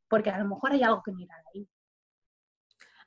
porque 0.09 0.29
a 0.29 0.39
lo 0.39 0.47
mejor 0.47 0.71
hay 0.71 0.83
algo 0.83 1.03
que 1.03 1.11
mirar 1.11 1.41
ahí. 1.53 1.67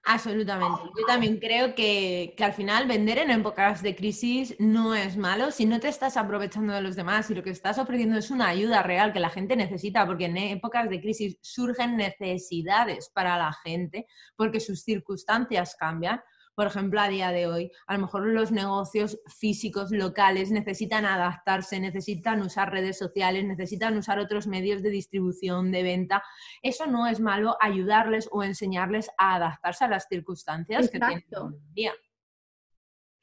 Absolutamente. 0.05 0.81
Yo 0.99 1.07
también 1.07 1.39
creo 1.39 1.75
que, 1.75 2.35
que, 2.37 2.45
al 2.45 2.55
final 2.55 2.89
vender 2.89 3.19
en 3.19 3.31
épocas 3.31 3.83
de 3.83 3.95
crisis 3.95 4.57
no 4.59 4.95
es 4.95 5.17
malo 5.17 5.51
si 5.51 5.67
no 5.67 5.79
te 5.79 5.89
estás 5.89 6.17
aprovechando 6.17 6.73
de 6.73 6.81
los 6.81 6.97
demás 6.97 7.31
y 7.31 7.35
lo 7.35 7.43
que 7.43 7.51
estás 7.51 7.79
ofreciendo 7.79 8.17
es 8.19 8.31
una 8.31 8.49
ayuda 8.49 8.83
real 8.83 9.13
que 9.13 9.21
la 9.21 9.29
gente 9.29 9.57
necesita, 9.57 10.07
porque 10.07 10.25
en 10.25 10.39
épocas 10.39 10.89
de 10.89 11.01
crisis 11.01 11.39
surgen 11.43 11.97
necesidades 11.97 13.11
para 13.15 13.37
la 13.37 13.53
gente, 13.53 14.07
porque 14.37 14.59
sus 14.59 14.83
circunstancias 14.83 15.77
cambian 15.79 16.21
por 16.61 16.67
ejemplo, 16.67 17.01
a 17.01 17.09
día 17.09 17.33
de 17.33 17.47
hoy. 17.47 17.73
A 17.87 17.95
lo 17.95 18.01
mejor 18.01 18.27
los 18.27 18.53
negocios 18.53 19.19
físicos 19.39 19.91
locales 19.93 20.51
necesitan 20.51 21.07
adaptarse, 21.07 21.81
necesitan 21.81 22.43
usar 22.43 22.71
redes 22.71 22.99
sociales, 22.99 23.47
necesitan 23.47 23.97
usar 23.97 24.19
otros 24.19 24.47
medios 24.47 24.83
de 24.83 24.91
distribución, 24.91 25.73
de 25.73 25.83
venta. 25.83 26.23
Eso 26.61 26.87
no 26.87 27.07
es 27.07 27.19
malo 27.19 27.57
ayudarles 27.63 28.29
o 28.31 28.43
enseñarles 28.43 29.09
a 29.17 29.37
adaptarse 29.37 29.87
a 29.87 29.89
las 29.89 30.07
circunstancias 30.07 30.91
que 30.91 30.99
tienen 30.99 31.25
hoy 31.35 31.55
en 31.55 31.73
día. 31.73 31.93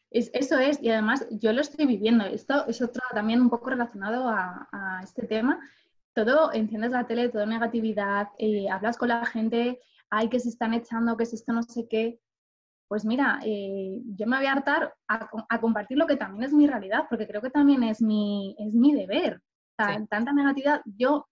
eso 0.09 0.57
es, 0.57 0.81
y 0.81 0.89
además 0.89 1.27
yo 1.29 1.53
lo 1.53 1.61
estoy 1.61 1.85
viviendo. 1.85 2.25
Esto 2.25 2.65
es 2.65 2.81
otro 2.81 3.03
también 3.13 3.39
un 3.39 3.51
poco 3.51 3.69
relacionado 3.69 4.29
a, 4.29 5.01
este 5.03 5.27
tema. 5.27 5.59
Todo, 6.15 6.51
enciendes 6.53 6.89
la 6.89 7.05
tele, 7.05 7.29
todo 7.29 7.45
negatividad, 7.45 8.29
eh, 8.39 8.67
hablas 8.67 8.97
con 8.97 9.09
la 9.09 9.23
gente, 9.27 9.79
hay 10.09 10.27
que 10.27 10.39
se 10.39 10.49
están 10.49 10.73
echando, 10.73 11.15
que 11.15 11.25
es 11.25 11.33
esto 11.33 11.53
no 11.53 11.61
sé 11.61 11.87
qué 11.87 12.19
pues 12.87 13.05
mira, 13.05 13.39
eh, 13.43 14.01
yo 14.15 14.27
me 14.27 14.37
voy 14.37 14.45
a 14.45 14.53
hartar 14.53 14.93
a, 15.07 15.59
compartir 15.59 15.97
lo 15.97 16.07
que 16.07 16.15
también 16.15 16.43
es 16.43 16.53
mi 16.53 16.67
realidad, 16.67 17.05
porque 17.09 17.27
creo 17.27 17.41
que 17.41 17.49
también 17.49 17.83
es 17.83 18.01
mi, 18.01 18.55
es 18.59 18.73
mi 18.73 18.93
deber. 18.93 19.41
Tanta 19.77 20.33
negatividad. 20.33 20.81
Yo, 20.85 21.27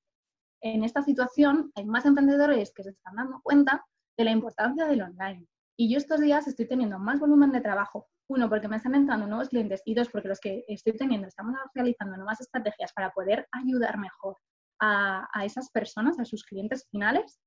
en 0.61 0.83
esta 0.83 1.01
situación, 1.01 1.71
hay 1.75 1.85
más 1.85 2.05
emprendedores 2.05 2.73
que 2.73 2.83
se 2.83 2.89
están 2.89 3.15
dando 3.15 3.41
cuenta 3.41 3.85
de 4.17 4.25
la 4.25 4.31
importancia 4.31 4.85
del 4.85 5.01
online. 5.01 5.47
Y 5.77 5.91
yo 5.91 5.97
estos 5.97 6.19
días 6.19 6.47
estoy 6.47 6.67
teniendo 6.67 6.99
más 6.99 7.19
volumen 7.19 7.51
de 7.51 7.61
trabajo. 7.61 8.07
Uno, 8.27 8.49
porque 8.49 8.67
me 8.67 8.77
están 8.77 8.95
entrando 8.95 9.27
nuevos 9.27 9.49
clientes 9.49 9.81
y 9.85 9.93
dos, 9.93 10.09
porque 10.09 10.27
los 10.27 10.39
que 10.39 10.63
estoy 10.67 10.93
teniendo 10.93 11.27
estamos 11.27 11.55
realizando 11.73 12.17
nuevas 12.17 12.41
estrategias 12.41 12.91
para 12.93 13.11
poder 13.11 13.47
ayudar 13.51 13.97
mejor 13.97 14.37
a, 14.79 15.27
a 15.33 15.45
esas 15.45 15.69
personas, 15.71 16.19
a 16.19 16.25
sus 16.25 16.43
clientes 16.43 16.87
finales. 16.89 17.39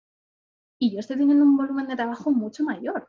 Y 0.81 0.95
yo 0.95 1.01
estoy 1.01 1.17
teniendo 1.17 1.45
un 1.45 1.57
volumen 1.57 1.89
de 1.89 1.97
trabajo 1.97 2.31
mucho 2.31 2.65
mayor. 2.65 3.09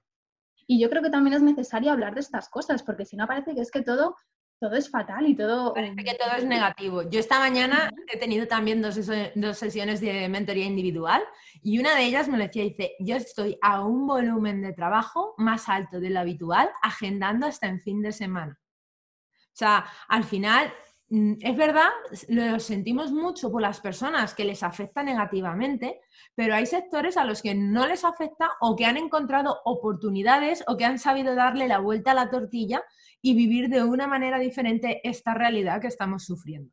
Y 0.72 0.80
yo 0.80 0.88
creo 0.88 1.02
que 1.02 1.10
también 1.10 1.34
es 1.34 1.42
necesario 1.42 1.92
hablar 1.92 2.14
de 2.14 2.20
estas 2.20 2.48
cosas, 2.48 2.84
porque 2.84 3.04
si 3.04 3.18
no 3.18 3.26
parece 3.26 3.56
que 3.56 3.62
es 3.62 3.72
que 3.72 3.82
todo, 3.82 4.16
todo 4.60 4.76
es 4.76 4.88
fatal 4.88 5.26
y 5.26 5.36
todo... 5.36 5.74
Parece 5.74 6.04
que 6.04 6.14
todo 6.14 6.32
es 6.38 6.46
negativo. 6.46 7.10
Yo 7.10 7.20
esta 7.20 7.40
mañana 7.40 7.90
he 8.06 8.20
tenido 8.20 8.48
también 8.48 8.80
dos, 8.80 8.96
dos 9.34 9.58
sesiones 9.58 10.00
de 10.00 10.30
mentoría 10.30 10.66
individual 10.66 11.24
y 11.64 11.80
una 11.80 11.96
de 11.96 12.04
ellas 12.04 12.28
me 12.28 12.38
lo 12.38 12.44
decía, 12.44 12.66
dice, 12.66 12.94
yo 13.00 13.16
estoy 13.16 13.58
a 13.64 13.84
un 13.84 14.06
volumen 14.06 14.62
de 14.62 14.74
trabajo 14.74 15.34
más 15.40 15.68
alto 15.70 16.00
de 16.00 16.12
lo 16.12 16.20
habitual, 16.20 16.70
agendando 16.84 17.48
hasta 17.48 17.66
en 17.66 17.82
fin 17.82 18.04
de 18.04 18.12
semana. 18.12 18.60
O 18.62 19.58
sea, 19.60 19.88
al 20.08 20.24
final 20.24 20.72
es 21.12 21.58
verdad, 21.58 21.90
lo 22.28 22.60
sentimos 22.60 23.12
mucho 23.12 23.52
por 23.52 23.62
las 23.62 23.80
personas 23.80 24.36
que 24.36 24.46
les 24.46 24.62
afecta 24.62 25.02
negativamente, 25.02 26.02
pero 26.36 26.54
hay 26.54 26.68
sectores 26.68 27.18
a 27.18 27.26
los 27.26 27.42
que 27.42 27.56
no 27.56 27.88
les 27.88 28.06
afecta 28.06 28.52
o 28.62 28.76
que 28.76 28.86
han 28.86 28.98
encontrado 28.98 29.60
oportunidades 29.66 30.64
o 30.68 30.78
que 30.78 30.86
han 30.86 31.00
sabido 31.00 31.34
darle 31.34 31.68
la 31.68 31.80
vuelta 31.80 32.12
a 32.12 32.14
la 32.14 32.30
tortilla 32.30 32.84
y 33.22 33.34
vivir 33.34 33.70
de 33.70 33.84
una 33.84 34.06
manera 34.06 34.38
diferente 34.38 35.02
esta 35.04 35.34
realidad 35.34 35.82
que 35.82 35.88
estamos 35.88 36.26
sufriendo. 36.26 36.72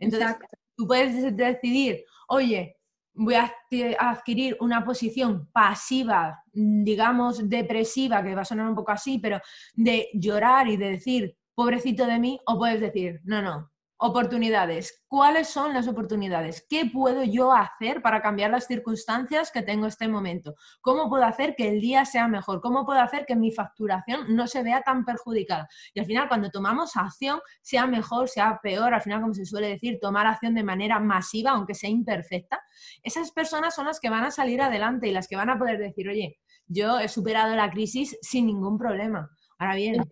Entonces, 0.00 0.36
tú 0.76 0.86
puedes 0.86 1.36
decidir, 1.36 2.04
oye, 2.28 2.76
voy 3.14 3.34
a 3.34 3.52
adquirir 3.98 4.56
una 4.60 4.84
posición 4.84 5.48
pasiva, 5.52 6.42
digamos, 6.52 7.48
depresiva, 7.48 8.24
que 8.24 8.34
va 8.34 8.42
a 8.42 8.44
sonar 8.44 8.68
un 8.68 8.74
poco 8.74 8.90
así, 8.90 9.18
pero 9.18 9.40
de 9.74 10.08
llorar 10.14 10.66
y 10.68 10.76
de 10.76 10.90
decir, 10.90 11.36
pobrecito 11.58 12.06
de 12.06 12.20
mí, 12.20 12.40
o 12.46 12.56
puedes 12.56 12.80
decir, 12.80 13.20
no, 13.24 13.42
no, 13.42 13.72
oportunidades. 13.96 15.02
¿Cuáles 15.08 15.48
son 15.48 15.74
las 15.74 15.88
oportunidades? 15.88 16.64
¿Qué 16.70 16.86
puedo 16.86 17.24
yo 17.24 17.52
hacer 17.52 18.00
para 18.00 18.22
cambiar 18.22 18.52
las 18.52 18.68
circunstancias 18.68 19.50
que 19.50 19.62
tengo 19.62 19.82
en 19.82 19.88
este 19.88 20.06
momento? 20.06 20.54
¿Cómo 20.80 21.08
puedo 21.08 21.24
hacer 21.24 21.56
que 21.56 21.66
el 21.66 21.80
día 21.80 22.04
sea 22.04 22.28
mejor? 22.28 22.60
¿Cómo 22.60 22.86
puedo 22.86 23.00
hacer 23.00 23.26
que 23.26 23.34
mi 23.34 23.50
facturación 23.50 24.36
no 24.36 24.46
se 24.46 24.62
vea 24.62 24.82
tan 24.82 25.04
perjudicada? 25.04 25.68
Y 25.94 25.98
al 25.98 26.06
final, 26.06 26.28
cuando 26.28 26.48
tomamos 26.48 26.96
acción, 26.96 27.40
sea 27.60 27.88
mejor, 27.88 28.28
sea 28.28 28.60
peor, 28.62 28.94
al 28.94 29.02
final, 29.02 29.20
como 29.20 29.34
se 29.34 29.44
suele 29.44 29.66
decir, 29.66 29.98
tomar 30.00 30.28
acción 30.28 30.54
de 30.54 30.62
manera 30.62 31.00
masiva, 31.00 31.50
aunque 31.50 31.74
sea 31.74 31.90
imperfecta, 31.90 32.60
esas 33.02 33.32
personas 33.32 33.74
son 33.74 33.86
las 33.86 33.98
que 33.98 34.10
van 34.10 34.22
a 34.22 34.30
salir 34.30 34.62
adelante 34.62 35.08
y 35.08 35.10
las 35.10 35.26
que 35.26 35.34
van 35.34 35.50
a 35.50 35.58
poder 35.58 35.76
decir, 35.76 36.08
oye, 36.08 36.38
yo 36.68 37.00
he 37.00 37.08
superado 37.08 37.56
la 37.56 37.68
crisis 37.68 38.16
sin 38.22 38.46
ningún 38.46 38.78
problema. 38.78 39.28
Ahora 39.58 39.74
bien, 39.74 40.04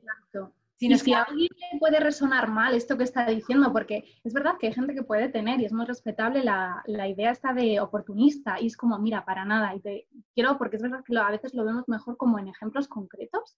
si, 0.76 0.92
y 0.92 0.98
si 0.98 1.12
a 1.14 1.22
alguien 1.22 1.48
le 1.72 1.78
puede 1.78 2.00
resonar 2.00 2.48
mal 2.48 2.74
esto 2.74 2.98
que 2.98 3.04
está 3.04 3.26
diciendo, 3.26 3.72
porque 3.72 4.04
es 4.22 4.32
verdad 4.32 4.56
que 4.58 4.66
hay 4.66 4.74
gente 4.74 4.94
que 4.94 5.02
puede 5.02 5.28
tener, 5.28 5.60
y 5.60 5.64
es 5.64 5.72
muy 5.72 5.86
respetable 5.86 6.44
la, 6.44 6.82
idea 6.86 7.30
esta 7.30 7.54
de 7.54 7.80
oportunista, 7.80 8.60
y 8.60 8.66
es 8.66 8.76
como, 8.76 8.98
mira, 8.98 9.24
para 9.24 9.44
nada, 9.44 9.74
y 9.74 9.80
te 9.80 10.08
quiero, 10.34 10.58
porque 10.58 10.76
es 10.76 10.82
verdad 10.82 11.02
que 11.04 11.16
a 11.16 11.30
veces 11.30 11.54
lo 11.54 11.64
vemos 11.64 11.88
mejor 11.88 12.16
como 12.16 12.38
en 12.38 12.48
ejemplos 12.48 12.88
concretos. 12.88 13.56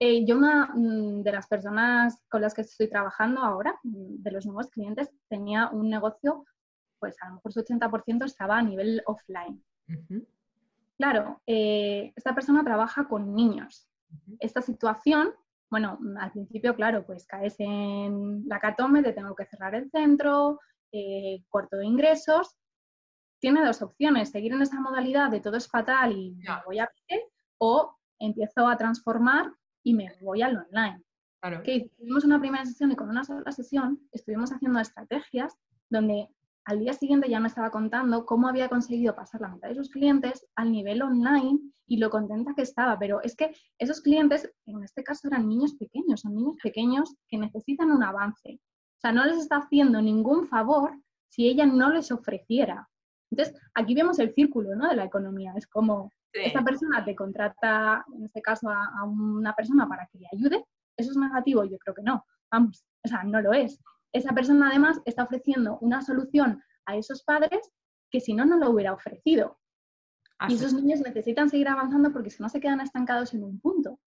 Eh, 0.00 0.26
yo 0.26 0.36
una 0.36 0.72
mm, 0.74 1.22
de 1.22 1.32
las 1.32 1.46
personas 1.46 2.20
con 2.28 2.42
las 2.42 2.52
que 2.52 2.62
estoy 2.62 2.88
trabajando 2.88 3.40
ahora, 3.42 3.78
mm, 3.84 4.22
de 4.22 4.30
los 4.32 4.44
nuevos 4.44 4.68
clientes, 4.70 5.10
tenía 5.28 5.68
un 5.68 5.88
negocio, 5.88 6.44
pues 6.98 7.16
a 7.22 7.28
lo 7.28 7.36
mejor 7.36 7.52
su 7.52 7.60
80% 7.60 8.24
estaba 8.24 8.58
a 8.58 8.62
nivel 8.62 9.02
offline. 9.06 9.62
Claro, 10.96 11.40
eh, 11.46 12.12
esta 12.16 12.34
persona 12.34 12.64
trabaja 12.64 13.06
con 13.06 13.34
niños. 13.34 13.88
Esta 14.40 14.62
situación 14.62 15.32
bueno, 15.70 15.98
al 16.18 16.32
principio, 16.32 16.74
claro, 16.74 17.04
pues 17.04 17.26
caes 17.26 17.56
en 17.58 18.46
la 18.46 18.60
catombe, 18.60 19.02
te 19.02 19.12
tengo 19.12 19.34
que 19.34 19.46
cerrar 19.46 19.74
el 19.74 19.90
centro, 19.90 20.60
eh, 20.92 21.42
corto 21.48 21.76
de 21.76 21.86
ingresos. 21.86 22.56
Tiene 23.40 23.64
dos 23.64 23.82
opciones, 23.82 24.30
seguir 24.30 24.52
en 24.52 24.62
esa 24.62 24.80
modalidad 24.80 25.30
de 25.30 25.40
todo 25.40 25.56
es 25.56 25.68
fatal 25.68 26.12
y 26.12 26.32
me 26.36 26.48
voy 26.64 26.78
a 26.78 26.90
ver, 27.08 27.22
o 27.58 27.96
empiezo 28.18 28.66
a 28.68 28.76
transformar 28.76 29.52
y 29.82 29.94
me 29.94 30.12
voy 30.20 30.42
al 30.42 30.56
online. 30.56 31.02
Claro. 31.40 31.62
Que 31.62 31.90
tuvimos 31.98 32.24
una 32.24 32.40
primera 32.40 32.64
sesión 32.64 32.92
y 32.92 32.96
con 32.96 33.10
una 33.10 33.24
sola 33.24 33.52
sesión 33.52 34.00
estuvimos 34.12 34.50
haciendo 34.50 34.80
estrategias 34.80 35.58
donde 35.90 36.28
al 36.64 36.80
día 36.80 36.92
siguiente 36.94 37.28
ya 37.28 37.40
me 37.40 37.48
estaba 37.48 37.70
contando 37.70 38.24
cómo 38.24 38.48
había 38.48 38.68
conseguido 38.68 39.14
pasar 39.14 39.40
la 39.40 39.48
mitad 39.48 39.68
de 39.68 39.74
sus 39.74 39.90
clientes 39.90 40.46
al 40.54 40.72
nivel 40.72 41.02
online 41.02 41.60
y 41.86 41.98
lo 41.98 42.10
contenta 42.10 42.54
que 42.54 42.62
estaba. 42.62 42.98
Pero 42.98 43.20
es 43.22 43.36
que 43.36 43.54
esos 43.78 44.00
clientes, 44.00 44.50
en 44.66 44.82
este 44.82 45.04
caso, 45.04 45.28
eran 45.28 45.48
niños 45.48 45.74
pequeños, 45.74 46.20
son 46.20 46.34
niños 46.34 46.56
pequeños 46.62 47.14
que 47.28 47.38
necesitan 47.38 47.90
un 47.90 48.02
avance. 48.02 48.60
O 48.96 49.00
sea, 49.00 49.12
no 49.12 49.24
les 49.26 49.38
está 49.38 49.56
haciendo 49.56 50.00
ningún 50.00 50.46
favor 50.46 50.98
si 51.28 51.48
ella 51.48 51.66
no 51.66 51.90
les 51.90 52.10
ofreciera. 52.10 52.88
Entonces, 53.30 53.54
aquí 53.74 53.94
vemos 53.94 54.18
el 54.18 54.32
círculo 54.32 54.74
¿no? 54.74 54.88
de 54.88 54.96
la 54.96 55.04
economía. 55.04 55.52
Es 55.56 55.66
como 55.66 56.10
esta 56.32 56.64
persona 56.64 57.04
te 57.04 57.14
contrata, 57.14 58.04
en 58.14 58.24
este 58.24 58.40
caso, 58.40 58.68
a, 58.68 58.90
a 58.98 59.04
una 59.04 59.54
persona 59.54 59.86
para 59.86 60.06
que 60.10 60.18
le 60.18 60.28
ayude. 60.32 60.64
¿Eso 60.96 61.10
es 61.10 61.16
negativo? 61.16 61.64
Yo 61.64 61.76
creo 61.78 61.94
que 61.94 62.02
no. 62.02 62.24
Vamos, 62.50 62.84
o 63.04 63.08
sea, 63.08 63.24
no 63.24 63.40
lo 63.40 63.52
es 63.52 63.80
esa 64.14 64.32
persona 64.32 64.70
además 64.70 65.02
está 65.04 65.24
ofreciendo 65.24 65.76
una 65.80 66.00
solución 66.00 66.62
a 66.86 66.96
esos 66.96 67.22
padres 67.24 67.70
que 68.10 68.20
si 68.20 68.32
no, 68.32 68.46
no 68.46 68.56
lo 68.56 68.70
hubiera 68.70 68.92
ofrecido. 68.92 69.58
Y 70.48 70.54
esos 70.54 70.72
niños 70.72 71.00
necesitan 71.00 71.50
seguir 71.50 71.68
avanzando 71.68 72.12
porque 72.12 72.30
si 72.30 72.42
no 72.42 72.48
se 72.48 72.60
quedan 72.60 72.80
estancados 72.80 73.34
en 73.34 73.44
un 73.44 73.60
punto. 73.60 73.98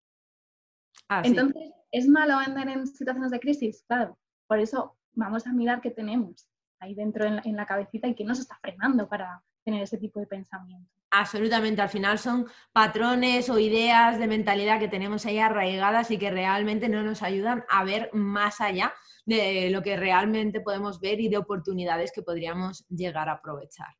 Entonces, 1.24 1.72
¿es 1.92 2.08
malo 2.08 2.38
vender 2.40 2.70
en 2.70 2.88
situaciones 2.88 3.32
de 3.32 3.40
crisis? 3.40 3.84
Claro, 3.88 4.18
por 4.48 4.60
eso 4.60 4.98
vamos 5.14 5.46
a 5.46 5.54
mirar 5.54 5.82
qué 5.82 5.92
tenemos 5.92 6.50
ahí 6.80 6.94
dentro 6.96 7.26
en 7.26 7.38
la, 7.38 7.42
en 7.44 7.56
la 7.56 7.66
cabecita 7.66 8.08
y 8.08 8.16
qué 8.16 8.24
nos 8.24 8.40
está 8.40 8.58
frenando 8.62 9.08
para 9.10 9.44
tener 9.68 9.84
ese 9.84 9.98
tipo 9.98 10.22
de 10.22 10.28
pensamiento. 10.28 10.90
Absolutamente, 11.12 11.82
al 11.82 11.90
final 11.90 12.18
son 12.18 12.48
patrones 12.72 13.50
o 13.50 13.60
ideas 13.60 14.18
de 14.18 14.26
mentalidad 14.26 14.80
que 14.80 14.88
tenemos 14.88 15.26
ahí 15.26 15.40
arraigadas 15.40 16.10
y 16.10 16.18
que 16.18 16.32
realmente 16.32 16.88
no 16.88 17.04
nos 17.04 17.22
ayudan 17.22 17.66
a 17.68 17.84
ver 17.84 18.10
más 18.14 18.62
allá 18.62 18.94
de 19.26 19.70
lo 19.70 19.82
que 19.82 19.98
realmente 19.98 20.62
podemos 20.62 21.02
ver 21.02 21.20
y 21.20 21.28
de 21.28 21.38
oportunidades 21.38 22.14
que 22.14 22.22
podríamos 22.22 22.86
llegar 22.88 23.28
a 23.28 23.34
aprovechar. 23.34 23.94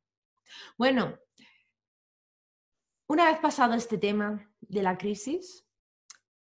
Bueno, 0.78 1.18
una 3.06 3.26
vez 3.26 3.38
pasado 3.40 3.74
este 3.74 3.98
tema 3.98 4.50
de 4.60 4.82
la 4.82 4.96
crisis, 4.96 5.66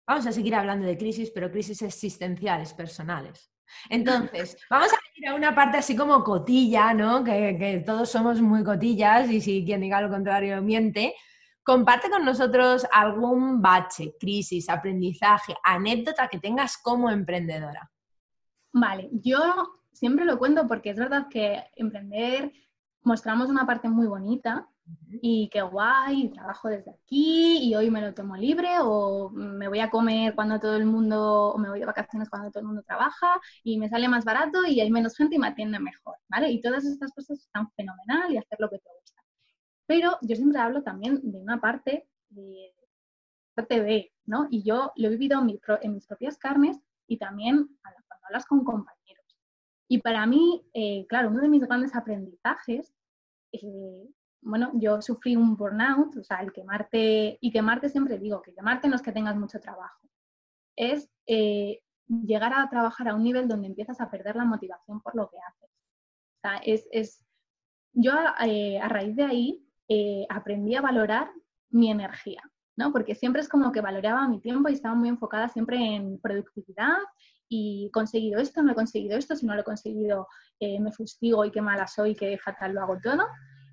vamos 0.08 0.26
a 0.26 0.32
seguir 0.32 0.56
hablando 0.56 0.88
de 0.88 0.98
crisis, 0.98 1.32
pero 1.32 1.52
crisis 1.52 1.82
existenciales, 1.82 2.74
personales. 2.74 3.52
Entonces, 3.90 4.58
vamos 4.70 4.92
a 4.92 4.98
ir 5.16 5.28
a 5.28 5.36
una 5.36 5.54
parte 5.56 5.78
así 5.78 5.96
como 5.96 6.24
cotilla, 6.24 6.94
¿no? 6.94 7.24
Que, 7.24 7.58
que, 7.58 7.84
todos 7.86 8.10
somos 8.10 8.42
muy 8.42 8.64
cotillas 8.64 9.30
y 9.30 9.42
si 9.42 9.66
quien 9.66 9.82
diga 9.82 10.02
lo 10.02 10.10
contrario 10.10 10.62
miente. 10.62 11.16
Comparte 11.64 12.10
con 12.10 12.24
nosotros 12.24 12.88
algún 12.92 13.62
bache, 13.62 14.14
crisis, 14.20 14.70
aprendizaje, 14.70 15.54
anécdota 15.64 16.30
que 16.30 16.40
tengas 16.40 16.78
como 16.78 17.10
emprendedora. 17.10 17.92
Vale, 18.72 19.10
yo 19.12 19.78
siempre 19.92 20.24
lo 20.24 20.38
cuento 20.38 20.68
porque 20.68 20.92
es 20.92 20.98
verdad 20.98 21.28
que 21.30 21.64
emprender 21.76 22.54
mostramos 23.08 23.50
una 23.50 23.66
parte 23.66 23.90
muy 23.90 24.06
bonita 24.06 24.68
y 25.22 25.50
qué 25.50 25.62
guay, 25.62 26.30
trabajo 26.30 26.68
desde 26.68 26.92
aquí 26.92 27.60
y 27.64 27.76
hoy 27.76 27.90
me 27.90 28.02
lo 28.02 28.14
tomo 28.14 28.36
libre 28.38 28.70
o 28.82 29.30
me 29.30 29.68
voy 29.68 29.80
a 29.80 29.90
comer 29.90 30.36
cuando 30.36 30.60
todo 30.60 30.76
el 30.76 30.86
mundo, 30.86 31.54
o 31.54 31.58
me 31.58 31.70
voy 31.70 31.80
de 31.80 31.86
vacaciones 31.86 32.30
cuando 32.30 32.52
todo 32.52 32.62
el 32.62 32.68
mundo 32.68 32.84
trabaja 32.84 33.40
y 33.64 33.78
me 33.80 33.90
sale 33.90 34.08
más 34.08 34.26
barato 34.26 34.66
y 34.66 34.80
hay 34.82 34.92
menos 34.92 35.16
gente 35.16 35.36
y 35.36 35.40
me 35.40 35.48
atiende 35.48 35.80
mejor, 35.80 36.18
¿vale? 36.30 36.52
Y 36.52 36.62
todas 36.62 36.86
estas 36.86 37.12
cosas 37.14 37.40
están 37.40 37.72
fenomenal 37.72 38.32
y 38.32 38.38
hacer 38.38 38.60
lo 38.60 38.70
que 38.70 38.80
te 38.80 38.90
gusta. 39.00 39.22
Pero 39.88 40.18
yo 40.22 40.36
siempre 40.36 40.60
hablo 40.60 40.84
también 40.84 41.20
de 41.24 41.40
una 41.40 41.60
parte 41.60 42.08
de 42.30 42.74
parte 43.56 43.82
B, 43.82 44.14
¿no? 44.26 44.48
Y 44.52 44.64
yo 44.64 44.92
lo 44.98 45.08
he 45.08 45.12
vivido 45.12 45.40
en, 45.40 45.94
mis 45.94 46.06
propias 46.06 46.38
carnes 46.38 46.78
y 47.08 47.18
también 47.18 47.68
cuando 47.82 48.26
hablas 48.28 48.46
con 48.46 48.64
compañeros. 48.64 49.26
Y 49.88 50.00
para 50.00 50.26
mí, 50.26 50.66
eh, 50.74 51.06
claro, 51.08 51.30
uno 51.30 51.42
de 51.42 51.50
mis 51.50 51.64
grandes 51.64 51.96
aprendizajes 51.96 52.94
eh, 53.64 54.10
bueno, 54.42 54.72
yo 54.76 55.02
sufrí 55.02 55.36
un 55.36 55.56
burnout, 55.56 56.16
o 56.18 56.24
sea, 56.24 56.42
el 56.42 56.52
quemarte, 56.52 57.38
y 57.42 57.52
quemarte 57.52 57.90
siempre 57.90 58.18
digo, 58.18 58.42
que 58.42 58.54
quemarte 58.54 58.88
no 58.88 58.96
es 58.96 59.02
que 59.02 59.12
tengas 59.12 59.36
mucho 59.36 59.60
trabajo, 59.60 60.08
es 60.76 61.10
eh, 61.26 61.82
llegar 62.08 62.54
a 62.54 62.70
trabajar 62.70 63.10
a 63.10 63.16
un 63.16 63.24
nivel 63.24 63.48
donde 63.48 63.68
empiezas 63.68 64.00
a 64.00 64.10
perder 64.10 64.36
la 64.36 64.46
motivación 64.46 65.02
por 65.02 65.16
lo 65.16 65.30
que 65.30 65.38
haces. 65.38 65.70
O 65.70 66.40
sea, 66.42 66.58
es, 66.58 66.88
es 66.92 67.26
yo 67.94 68.14
eh, 68.46 68.80
a 68.80 68.88
raíz 68.88 69.16
de 69.16 69.24
ahí 69.24 69.64
aprendí 70.30 70.76
a 70.76 70.82
valorar 70.82 71.32
mi 71.70 71.90
energía, 71.90 72.42
¿no? 72.76 72.92
Porque 72.92 73.16
siempre 73.16 73.42
es 73.42 73.50
como 73.50 73.72
que 73.72 73.82
valoraba 73.82 74.28
mi 74.28 74.42
tiempo 74.42 74.70
y 74.70 74.74
estaba 74.74 74.96
muy 74.96 75.10
enfocada 75.10 75.48
siempre 75.50 75.78
en 75.78 76.20
productividad 76.20 76.98
y 77.50 77.88
he 77.88 77.92
conseguido 77.92 78.40
esto, 78.42 78.62
no 78.62 78.74
he 78.74 78.76
conseguido 78.76 79.18
esto, 79.18 79.36
si 79.36 79.46
no 79.46 79.56
lo 79.56 79.62
he 79.62 79.66
conseguido 79.66 80.28
me 80.60 80.92
fustigo 80.92 81.46
y 81.46 81.52
qué 81.52 81.62
mala 81.62 81.88
soy, 81.88 82.16
qué 82.16 82.38
fatal 82.38 82.74
lo 82.74 82.82
hago 82.82 83.00
todo 83.00 83.26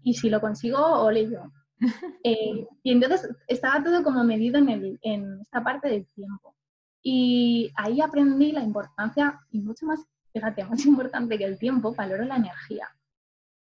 y 0.05 0.14
si 0.14 0.31
lo 0.31 0.40
consigo, 0.40 0.79
ole 0.79 1.31
yo. 1.31 1.51
Eh, 2.23 2.67
y 2.83 2.93
entonces 2.93 3.29
estaba 3.49 3.83
todo 3.83 4.03
como 4.03 4.25
medido 4.25 4.57
en, 4.57 4.69
el, 4.71 4.99
en 5.03 5.40
esta 5.40 5.62
parte 5.62 5.88
del 5.88 6.07
tiempo. 6.14 6.55
Y 7.03 7.71
ahí 7.77 8.01
aprendí 8.01 8.53
la 8.53 8.62
importancia, 8.62 9.40
y 9.51 9.61
mucho 9.61 9.85
más, 9.85 10.01
fíjate, 10.33 10.64
más 10.71 10.87
importante 10.87 11.37
que 11.37 11.45
el 11.45 11.59
tiempo, 11.59 11.95
valoro 11.95 12.25
la 12.25 12.37
energía. 12.37 12.88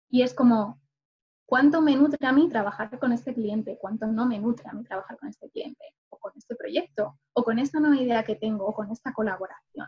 Y 0.10 0.22
es 0.22 0.34
como, 0.34 0.80
¿cuánto 1.46 1.82
me 1.82 1.96
nutre 1.96 2.26
a 2.26 2.32
mí 2.32 2.48
trabajar 2.48 2.98
con 3.00 3.12
este 3.12 3.34
cliente? 3.34 3.78
¿Cuánto 3.82 4.08
no 4.08 4.26
me 4.26 4.40
nutre 4.40 4.70
a 4.70 4.74
mí 4.74 4.84
trabajar 4.84 5.18
con 5.18 5.28
este 5.28 5.50
cliente? 5.50 5.84
O 6.10 6.18
con 6.18 6.32
este 6.38 6.56
proyecto, 6.56 7.20
o 7.34 7.44
con 7.44 7.60
esta 7.60 7.80
nueva 7.80 8.02
idea 8.02 8.24
que 8.24 8.36
tengo, 8.36 8.66
o 8.66 8.74
con 8.74 8.92
esta 8.92 9.12
colaboración. 9.12 9.88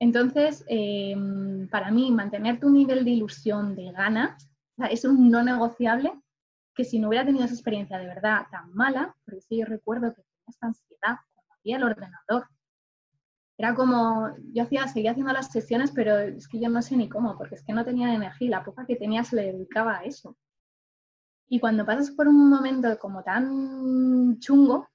Entonces, 0.00 0.64
em, 0.68 1.68
para 1.68 1.90
mí, 1.90 2.10
mantener 2.10 2.58
tu 2.58 2.70
nivel 2.70 3.04
de 3.04 3.10
ilusión, 3.10 3.76
de 3.76 3.92
ganas, 3.92 4.49
es 4.86 5.04
un 5.04 5.30
no 5.30 5.42
negociable 5.42 6.12
que 6.74 6.84
si 6.84 6.98
no 6.98 7.08
hubiera 7.08 7.26
tenido 7.26 7.44
esa 7.44 7.54
experiencia 7.54 7.98
de 7.98 8.06
verdad 8.06 8.46
tan 8.50 8.72
mala, 8.74 9.14
porque 9.24 9.40
sí 9.40 9.58
yo 9.58 9.66
recuerdo 9.66 10.14
que 10.14 10.22
tenía 10.22 10.44
esta 10.48 10.66
ansiedad 10.66 11.16
cuando 11.34 11.54
había 11.54 11.76
el 11.76 11.84
ordenador. 11.84 12.48
Era 13.58 13.74
como, 13.74 14.34
yo 14.54 14.62
hacía, 14.62 14.88
seguía 14.88 15.10
haciendo 15.10 15.32
las 15.32 15.52
sesiones, 15.52 15.92
pero 15.92 16.18
es 16.18 16.48
que 16.48 16.60
yo 16.60 16.70
no 16.70 16.80
sé 16.80 16.96
ni 16.96 17.08
cómo, 17.08 17.36
porque 17.36 17.56
es 17.56 17.62
que 17.62 17.74
no 17.74 17.84
tenía 17.84 18.14
energía 18.14 18.50
la 18.50 18.64
poca 18.64 18.86
que 18.86 18.96
tenía 18.96 19.22
se 19.22 19.36
le 19.36 19.52
dedicaba 19.52 19.98
a 19.98 20.04
eso. 20.04 20.36
Y 21.48 21.60
cuando 21.60 21.84
pasas 21.84 22.10
por 22.12 22.28
un 22.28 22.48
momento 22.48 22.98
como 22.98 23.22
tan 23.22 24.38
chungo, 24.38 24.88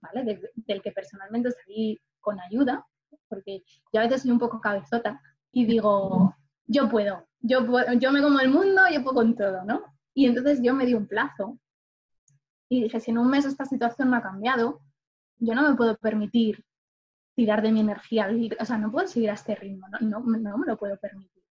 ¿vale? 0.00 0.40
del 0.54 0.82
que 0.82 0.90
personalmente 0.90 1.52
salí 1.52 2.00
con 2.18 2.40
ayuda, 2.40 2.84
porque 3.28 3.62
yo 3.92 4.00
a 4.00 4.04
veces 4.04 4.22
soy 4.22 4.30
un 4.30 4.38
poco 4.38 4.60
cabezota 4.60 5.20
y 5.52 5.66
digo, 5.66 6.34
yo 6.66 6.88
puedo, 6.88 7.26
yo, 7.40 7.66
yo 7.98 8.12
me 8.12 8.22
como 8.22 8.40
el 8.40 8.50
mundo, 8.50 8.82
yo 8.92 9.02
puedo 9.02 9.16
con 9.16 9.36
todo, 9.36 9.64
¿no? 9.64 9.84
Y 10.14 10.26
entonces 10.26 10.60
yo 10.62 10.74
me 10.74 10.86
di 10.86 10.94
un 10.94 11.06
plazo 11.06 11.58
y 12.68 12.84
dije, 12.84 13.00
si 13.00 13.10
en 13.10 13.18
un 13.18 13.28
mes 13.28 13.44
esta 13.44 13.64
situación 13.64 14.10
no 14.10 14.16
ha 14.16 14.22
cambiado, 14.22 14.80
yo 15.38 15.54
no 15.54 15.68
me 15.68 15.76
puedo 15.76 15.96
permitir 15.96 16.64
tirar 17.34 17.62
de 17.62 17.70
mi 17.70 17.80
energía, 17.80 18.30
o 18.58 18.64
sea, 18.64 18.78
no 18.78 18.90
puedo 18.90 19.06
seguir 19.06 19.30
a 19.30 19.34
este 19.34 19.54
ritmo, 19.54 19.86
no, 19.88 19.98
no, 20.00 20.20
no 20.20 20.58
me 20.58 20.66
lo 20.66 20.78
puedo 20.78 20.96
permitir. 20.96 21.42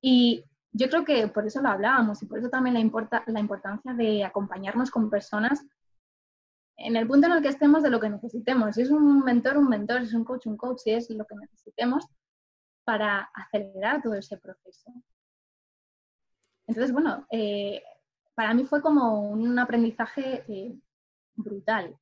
Y 0.00 0.44
yo 0.72 0.88
creo 0.88 1.04
que 1.04 1.28
por 1.28 1.46
eso 1.46 1.60
lo 1.60 1.68
hablábamos 1.68 2.22
y 2.22 2.26
por 2.26 2.38
eso 2.38 2.48
también 2.48 2.74
la, 2.74 2.80
importa, 2.80 3.22
la 3.26 3.40
importancia 3.40 3.92
de 3.94 4.24
acompañarnos 4.24 4.90
con 4.90 5.10
personas 5.10 5.64
en 6.78 6.96
el 6.96 7.06
punto 7.06 7.26
en 7.26 7.34
el 7.34 7.42
que 7.42 7.48
estemos 7.48 7.82
de 7.82 7.90
lo 7.90 8.00
que 8.00 8.10
necesitemos. 8.10 8.74
Si 8.74 8.82
es 8.82 8.90
un 8.90 9.20
mentor, 9.20 9.56
un 9.56 9.68
mentor, 9.68 10.02
si 10.02 10.08
es 10.08 10.14
un 10.14 10.24
coach, 10.24 10.46
un 10.46 10.56
coach, 10.56 10.78
si 10.78 10.90
es 10.90 11.08
lo 11.10 11.24
que 11.26 11.34
necesitemos, 11.36 12.06
para 12.86 13.28
acelerar 13.34 14.00
todo 14.00 14.14
ese 14.14 14.38
proceso. 14.38 14.92
Entonces, 16.68 16.92
bueno, 16.92 17.26
eh, 17.30 17.82
para 18.34 18.54
mí 18.54 18.64
fue 18.64 18.80
como 18.80 19.28
un 19.28 19.58
aprendizaje 19.58 20.44
eh, 20.48 20.72
brutal. 21.34 21.98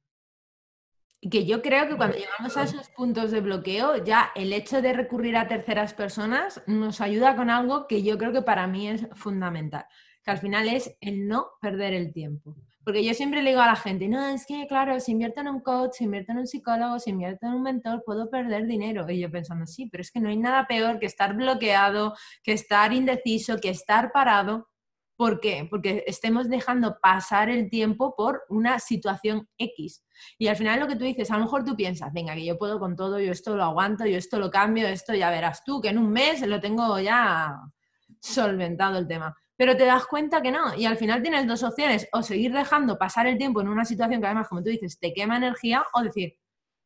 Que 1.20 1.46
yo 1.46 1.62
creo 1.62 1.88
que 1.88 1.96
cuando 1.96 2.18
llegamos 2.18 2.54
a 2.58 2.64
esos 2.64 2.90
puntos 2.90 3.30
de 3.30 3.40
bloqueo, 3.40 4.04
ya 4.04 4.30
el 4.34 4.52
hecho 4.52 4.82
de 4.82 4.92
recurrir 4.92 5.38
a 5.38 5.48
terceras 5.48 5.94
personas 5.94 6.62
nos 6.66 7.00
ayuda 7.00 7.34
con 7.34 7.48
algo 7.48 7.86
que 7.86 8.02
yo 8.02 8.18
creo 8.18 8.32
que 8.32 8.42
para 8.42 8.66
mí 8.66 8.88
es 8.88 9.08
fundamental, 9.14 9.86
que 10.22 10.30
al 10.30 10.38
final 10.38 10.68
es 10.68 10.94
el 11.00 11.26
no 11.26 11.52
perder 11.62 11.94
el 11.94 12.12
tiempo. 12.12 12.54
Porque 12.84 13.02
yo 13.02 13.14
siempre 13.14 13.42
le 13.42 13.50
digo 13.50 13.62
a 13.62 13.66
la 13.66 13.76
gente, 13.76 14.08
no, 14.08 14.26
es 14.26 14.44
que 14.46 14.66
claro, 14.66 15.00
si 15.00 15.12
invierto 15.12 15.40
en 15.40 15.48
un 15.48 15.60
coach, 15.60 15.92
si 15.94 16.04
invierto 16.04 16.32
en 16.32 16.38
un 16.38 16.46
psicólogo, 16.46 16.98
si 16.98 17.10
invierto 17.10 17.46
en 17.46 17.54
un 17.54 17.62
mentor, 17.62 18.02
puedo 18.04 18.28
perder 18.28 18.66
dinero. 18.66 19.08
Y 19.10 19.20
yo 19.20 19.30
pensando, 19.30 19.66
sí, 19.66 19.86
pero 19.86 20.02
es 20.02 20.10
que 20.10 20.20
no 20.20 20.28
hay 20.28 20.36
nada 20.36 20.66
peor 20.66 20.98
que 20.98 21.06
estar 21.06 21.34
bloqueado, 21.34 22.14
que 22.42 22.52
estar 22.52 22.92
indeciso, 22.92 23.58
que 23.58 23.70
estar 23.70 24.12
parado. 24.12 24.68
¿Por 25.16 25.40
qué? 25.40 25.66
Porque 25.70 26.04
estemos 26.06 26.48
dejando 26.48 26.98
pasar 27.00 27.48
el 27.48 27.70
tiempo 27.70 28.14
por 28.16 28.42
una 28.48 28.78
situación 28.80 29.48
X. 29.56 30.04
Y 30.38 30.48
al 30.48 30.56
final 30.56 30.80
lo 30.80 30.88
que 30.88 30.96
tú 30.96 31.04
dices, 31.04 31.30
a 31.30 31.38
lo 31.38 31.44
mejor 31.44 31.64
tú 31.64 31.76
piensas, 31.76 32.12
venga, 32.12 32.34
que 32.34 32.44
yo 32.44 32.58
puedo 32.58 32.78
con 32.78 32.96
todo, 32.96 33.18
yo 33.20 33.32
esto 33.32 33.56
lo 33.56 33.64
aguanto, 33.64 34.04
yo 34.06 34.18
esto 34.18 34.38
lo 34.38 34.50
cambio, 34.50 34.88
esto 34.88 35.14
ya 35.14 35.30
verás 35.30 35.64
tú, 35.64 35.80
que 35.80 35.88
en 35.88 35.98
un 35.98 36.10
mes 36.10 36.46
lo 36.46 36.60
tengo 36.60 36.98
ya 36.98 37.56
solventado 38.20 38.98
el 38.98 39.06
tema 39.06 39.34
pero 39.56 39.76
te 39.76 39.84
das 39.84 40.06
cuenta 40.06 40.42
que 40.42 40.50
no. 40.50 40.74
Y 40.76 40.86
al 40.86 40.96
final 40.96 41.22
tienes 41.22 41.46
dos 41.46 41.62
opciones, 41.62 42.08
o 42.12 42.22
seguir 42.22 42.52
dejando 42.52 42.98
pasar 42.98 43.26
el 43.26 43.38
tiempo 43.38 43.60
en 43.60 43.68
una 43.68 43.84
situación 43.84 44.20
que 44.20 44.26
además, 44.26 44.48
como 44.48 44.62
tú 44.62 44.70
dices, 44.70 44.98
te 44.98 45.12
quema 45.12 45.36
energía, 45.36 45.84
o 45.94 46.02
decir, 46.02 46.36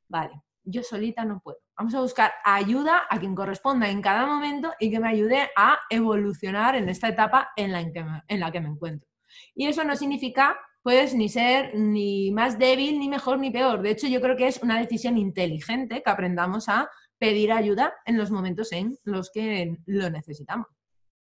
vale, 0.08 0.42
yo 0.64 0.82
solita 0.82 1.24
no 1.24 1.40
puedo. 1.40 1.58
Vamos 1.76 1.94
a 1.94 2.00
buscar 2.00 2.32
ayuda 2.44 3.04
a 3.08 3.18
quien 3.18 3.34
corresponda 3.34 3.88
en 3.88 4.02
cada 4.02 4.26
momento 4.26 4.72
y 4.78 4.90
que 4.90 5.00
me 5.00 5.08
ayude 5.08 5.48
a 5.56 5.78
evolucionar 5.88 6.76
en 6.76 6.88
esta 6.88 7.08
etapa 7.08 7.50
en 7.56 7.72
la, 7.72 7.90
que 7.90 8.04
me, 8.04 8.22
en 8.28 8.40
la 8.40 8.52
que 8.52 8.60
me 8.60 8.68
encuentro. 8.68 9.08
Y 9.54 9.66
eso 9.66 9.84
no 9.84 9.96
significa, 9.96 10.58
pues, 10.82 11.14
ni 11.14 11.28
ser 11.28 11.74
ni 11.74 12.30
más 12.32 12.58
débil, 12.58 12.98
ni 12.98 13.08
mejor, 13.08 13.38
ni 13.38 13.50
peor. 13.50 13.80
De 13.82 13.90
hecho, 13.90 14.08
yo 14.08 14.20
creo 14.20 14.36
que 14.36 14.48
es 14.48 14.62
una 14.62 14.78
decisión 14.78 15.16
inteligente 15.16 16.02
que 16.02 16.10
aprendamos 16.10 16.68
a 16.68 16.90
pedir 17.18 17.52
ayuda 17.52 17.94
en 18.04 18.16
los 18.16 18.30
momentos 18.30 18.72
en 18.72 18.96
los 19.04 19.30
que 19.30 19.76
lo 19.86 20.10
necesitamos. 20.10 20.66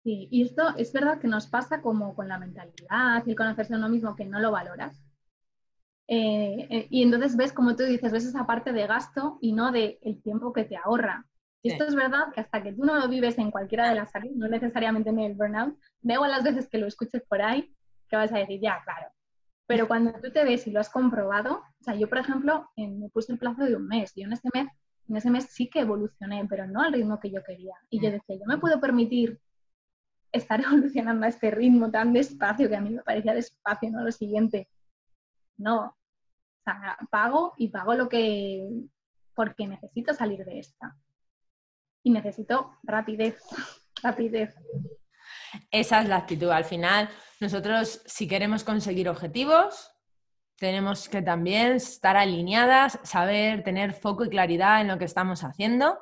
Sí, 0.04 0.28
y 0.30 0.42
esto 0.42 0.74
es 0.76 0.92
verdad 0.92 1.20
que 1.20 1.28
nos 1.28 1.46
pasa 1.46 1.80
como 1.80 2.14
con 2.14 2.28
la 2.28 2.38
mentalidad 2.38 3.24
y 3.24 3.30
el 3.30 3.36
conocerse 3.36 3.74
a 3.74 3.76
uno 3.76 3.88
mismo 3.88 4.16
que 4.16 4.24
no 4.24 4.40
lo 4.40 4.50
valoras. 4.50 5.00
Eh, 6.08 6.66
eh, 6.68 6.86
y 6.90 7.02
entonces 7.02 7.36
ves, 7.36 7.52
como 7.52 7.76
tú 7.76 7.84
dices, 7.84 8.10
ves 8.10 8.24
esa 8.24 8.44
parte 8.44 8.72
de 8.72 8.86
gasto 8.86 9.38
y 9.40 9.52
no 9.52 9.70
de 9.70 9.98
el 10.02 10.20
tiempo 10.20 10.52
que 10.52 10.64
te 10.64 10.76
ahorra. 10.76 11.26
Y 11.62 11.70
esto 11.70 11.84
es 11.84 11.94
verdad 11.94 12.32
que 12.34 12.40
hasta 12.40 12.60
que 12.60 12.72
tú 12.72 12.84
no 12.84 12.96
lo 12.96 13.08
vives 13.08 13.38
en 13.38 13.52
cualquiera 13.52 13.88
de 13.88 13.94
las 13.94 14.14
áreas, 14.16 14.34
no 14.34 14.48
necesariamente 14.48 15.10
en 15.10 15.20
el 15.20 15.34
burnout, 15.34 15.78
veo 16.00 16.26
las 16.26 16.42
veces 16.42 16.68
que 16.68 16.78
lo 16.78 16.88
escuches 16.88 17.22
por 17.28 17.40
ahí, 17.40 17.72
que 18.08 18.16
vas 18.16 18.32
a 18.32 18.38
decir, 18.38 18.60
ya, 18.60 18.82
claro. 18.84 19.06
Pero 19.66 19.86
cuando 19.86 20.12
tú 20.20 20.32
te 20.32 20.44
ves 20.44 20.66
y 20.66 20.72
lo 20.72 20.80
has 20.80 20.90
comprobado, 20.90 21.62
o 21.80 21.84
sea, 21.84 21.94
yo, 21.94 22.08
por 22.08 22.18
ejemplo, 22.18 22.68
me 22.76 23.08
puse 23.10 23.30
el 23.30 23.38
plazo 23.38 23.62
de 23.62 23.76
un 23.76 23.86
mes. 23.86 24.12
Yo 24.16 24.24
en 24.24 24.32
ese 24.32 24.48
mes, 24.52 24.66
en 25.08 25.16
ese 25.16 25.30
mes 25.30 25.46
sí 25.50 25.70
que 25.70 25.80
evolucioné, 25.80 26.44
pero 26.50 26.66
no 26.66 26.82
al 26.82 26.92
ritmo 26.92 27.20
que 27.20 27.30
yo 27.30 27.44
quería. 27.44 27.74
Y 27.88 28.02
yo 28.02 28.10
decía, 28.10 28.36
yo 28.36 28.44
me 28.46 28.58
puedo 28.58 28.80
permitir 28.80 29.40
estar 30.32 30.60
evolucionando 30.64 31.26
a 31.26 31.28
este 31.28 31.50
ritmo 31.50 31.90
tan 31.90 32.12
despacio 32.12 32.68
que 32.68 32.76
a 32.76 32.80
mí 32.80 32.90
me 32.90 33.02
parecía 33.02 33.34
despacio, 33.34 33.90
¿no? 33.90 34.02
Lo 34.02 34.12
siguiente. 34.12 34.68
No. 35.58 35.96
Pago 37.10 37.54
y 37.56 37.68
pago 37.68 37.94
lo 37.94 38.08
que. 38.08 38.68
porque 39.34 39.66
necesito 39.66 40.14
salir 40.14 40.44
de 40.44 40.60
esta. 40.60 40.96
Y 42.04 42.10
necesito 42.10 42.78
rapidez, 42.82 43.38
rapidez. 44.02 44.54
Esa 45.70 46.02
es 46.02 46.08
la 46.08 46.16
actitud. 46.16 46.50
Al 46.50 46.64
final, 46.64 47.08
nosotros, 47.40 48.02
si 48.06 48.26
queremos 48.26 48.64
conseguir 48.64 49.08
objetivos, 49.08 49.92
tenemos 50.56 51.08
que 51.08 51.22
también 51.22 51.72
estar 51.72 52.16
alineadas, 52.16 52.98
saber 53.02 53.64
tener 53.64 53.92
foco 53.92 54.24
y 54.24 54.28
claridad 54.28 54.80
en 54.80 54.88
lo 54.88 54.98
que 54.98 55.04
estamos 55.04 55.42
haciendo 55.42 55.98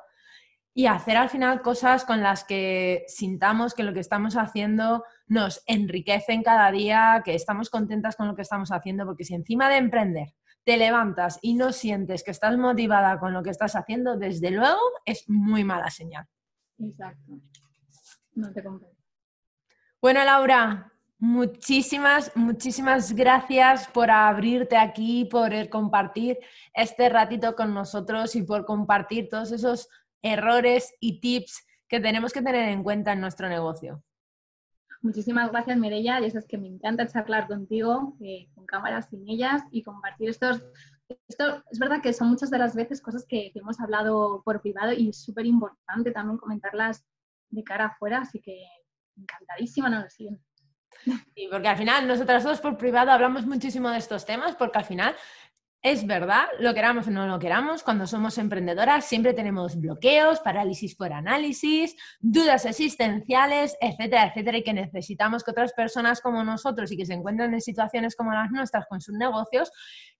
y 0.73 0.85
hacer 0.85 1.17
al 1.17 1.29
final 1.29 1.61
cosas 1.61 2.05
con 2.05 2.21
las 2.21 2.43
que 2.43 3.03
sintamos 3.07 3.73
que 3.73 3.83
lo 3.83 3.93
que 3.93 3.99
estamos 3.99 4.37
haciendo 4.37 5.03
nos 5.27 5.63
enriquecen 5.65 6.43
cada 6.43 6.71
día, 6.71 7.21
que 7.25 7.35
estamos 7.35 7.69
contentas 7.69 8.15
con 8.15 8.27
lo 8.27 8.35
que 8.35 8.41
estamos 8.41 8.71
haciendo, 8.71 9.05
porque 9.05 9.25
si 9.25 9.33
encima 9.33 9.69
de 9.69 9.77
emprender 9.77 10.33
te 10.63 10.77
levantas 10.77 11.39
y 11.41 11.55
no 11.55 11.73
sientes 11.73 12.23
que 12.23 12.31
estás 12.31 12.57
motivada 12.57 13.19
con 13.19 13.33
lo 13.33 13.43
que 13.43 13.49
estás 13.49 13.75
haciendo, 13.75 14.17
desde 14.17 14.51
luego 14.51 14.79
es 15.05 15.27
muy 15.27 15.63
mala 15.63 15.89
señal. 15.89 16.27
Exacto. 16.79 17.39
No 18.33 18.51
te 18.53 18.63
comprendo. 18.63 18.97
Bueno, 20.01 20.23
Laura, 20.23 20.91
muchísimas, 21.19 22.35
muchísimas 22.35 23.13
gracias 23.13 23.87
por 23.87 24.09
abrirte 24.09 24.77
aquí, 24.77 25.25
por 25.25 25.69
compartir 25.69 26.39
este 26.73 27.09
ratito 27.09 27.55
con 27.55 27.73
nosotros 27.73 28.35
y 28.35 28.43
por 28.43 28.65
compartir 28.65 29.29
todos 29.29 29.51
esos 29.51 29.89
errores 30.21 30.93
y 30.99 31.19
tips 31.19 31.65
que 31.87 31.99
tenemos 31.99 32.31
que 32.31 32.41
tener 32.41 32.69
en 32.69 32.83
cuenta 32.83 33.13
en 33.13 33.21
nuestro 33.21 33.49
negocio. 33.49 34.03
Muchísimas 35.01 35.51
gracias, 35.51 35.77
Mireya. 35.77 36.21
Y 36.21 36.25
eso 36.25 36.37
es 36.37 36.47
que 36.47 36.57
me 36.57 36.67
encanta 36.67 37.07
charlar 37.07 37.47
contigo, 37.47 38.15
eh, 38.21 38.47
con 38.53 38.65
cámaras 38.65 39.09
sin 39.09 39.27
ellas, 39.27 39.63
y 39.71 39.83
compartir 39.83 40.29
estos. 40.29 40.63
Esto 41.27 41.63
es 41.71 41.79
verdad 41.79 42.01
que 42.01 42.13
son 42.13 42.29
muchas 42.29 42.51
de 42.51 42.59
las 42.59 42.75
veces 42.75 43.01
cosas 43.01 43.25
que, 43.27 43.51
hemos 43.55 43.79
hablado 43.79 44.41
por 44.45 44.61
privado 44.61 44.93
y 44.93 45.09
es 45.09 45.21
súper 45.21 45.45
importante 45.45 46.11
también 46.11 46.37
comentarlas 46.37 47.03
de 47.49 47.63
cara 47.63 47.87
afuera, 47.87 48.19
así 48.19 48.39
que 48.39 48.63
encantadísima, 49.17 49.89
no 49.89 50.01
lo 50.01 50.09
siento. 50.09 50.41
Y 51.35 51.47
porque 51.47 51.67
al 51.67 51.77
final 51.77 52.07
nosotras 52.07 52.43
dos 52.43 52.61
por 52.61 52.77
privado 52.77 53.11
hablamos 53.11 53.45
muchísimo 53.45 53.89
de 53.89 53.97
estos 53.97 54.25
temas, 54.25 54.55
porque 54.55 54.77
al 54.77 54.85
final 54.85 55.15
es 55.83 56.05
verdad, 56.05 56.45
lo 56.59 56.75
queramos 56.75 57.07
o 57.07 57.11
no 57.11 57.25
lo 57.25 57.39
queramos, 57.39 57.81
cuando 57.81 58.05
somos 58.05 58.37
emprendedoras 58.37 59.05
siempre 59.05 59.33
tenemos 59.33 59.79
bloqueos, 59.79 60.39
parálisis 60.39 60.95
por 60.95 61.11
análisis, 61.11 61.95
dudas 62.19 62.65
existenciales, 62.67 63.75
etcétera, 63.81 64.27
etcétera, 64.27 64.59
y 64.59 64.63
que 64.63 64.73
necesitamos 64.73 65.43
que 65.43 65.49
otras 65.49 65.73
personas 65.73 66.21
como 66.21 66.43
nosotros 66.43 66.91
y 66.91 66.97
que 66.97 67.07
se 67.07 67.13
encuentran 67.13 67.51
en 67.55 67.61
situaciones 67.61 68.15
como 68.15 68.31
las 68.31 68.51
nuestras 68.51 68.85
con 68.85 69.01
sus 69.01 69.15
negocios, 69.15 69.71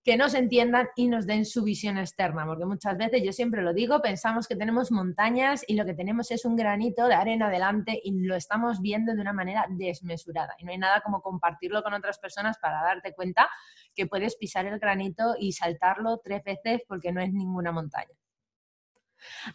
que 0.04 0.18
nos 0.18 0.34
entiendan 0.34 0.88
y 0.96 1.08
nos 1.08 1.28
den 1.28 1.46
su 1.46 1.64
visión 1.64 2.00
externa, 2.00 2.44
porque 2.48 2.66
muchas 2.66 2.98
veces, 2.98 3.22
yo 3.24 3.32
siempre 3.32 3.62
lo 3.62 3.72
digo, 3.72 4.02
pensamos 4.02 4.48
que 4.48 4.56
tenemos 4.56 4.92
montañas 4.92 5.64
y 5.68 5.76
lo 5.76 5.86
que 5.86 5.94
tenemos 5.94 6.32
es 6.32 6.44
un 6.44 6.56
granito 6.56 7.08
de 7.08 7.14
arena 7.14 7.50
delante 7.50 8.02
y 8.04 8.12
lo 8.22 8.36
estamos 8.36 8.82
viendo 8.82 9.14
de 9.14 9.22
una 9.22 9.34
manera 9.34 9.68
desmesurada. 9.70 10.56
Y 10.58 10.66
no 10.66 10.72
hay 10.72 10.80
nada 10.80 11.02
como 11.02 11.22
compartirlo 11.22 11.84
con 11.84 11.94
otras 11.94 12.18
personas 12.18 12.58
para 12.58 12.82
darte 12.82 13.14
cuenta 13.14 13.48
que 13.96 14.08
puedes 14.08 14.36
pisar 14.36 14.66
el 14.66 14.80
granito 14.80 15.36
y 15.40 15.54
saltarlo 15.54 16.22
tres 16.24 16.44
veces 16.44 16.82
porque 16.88 17.12
no 17.12 17.22
es 17.22 17.32
ninguna 17.34 17.72
montaña. 17.72 18.14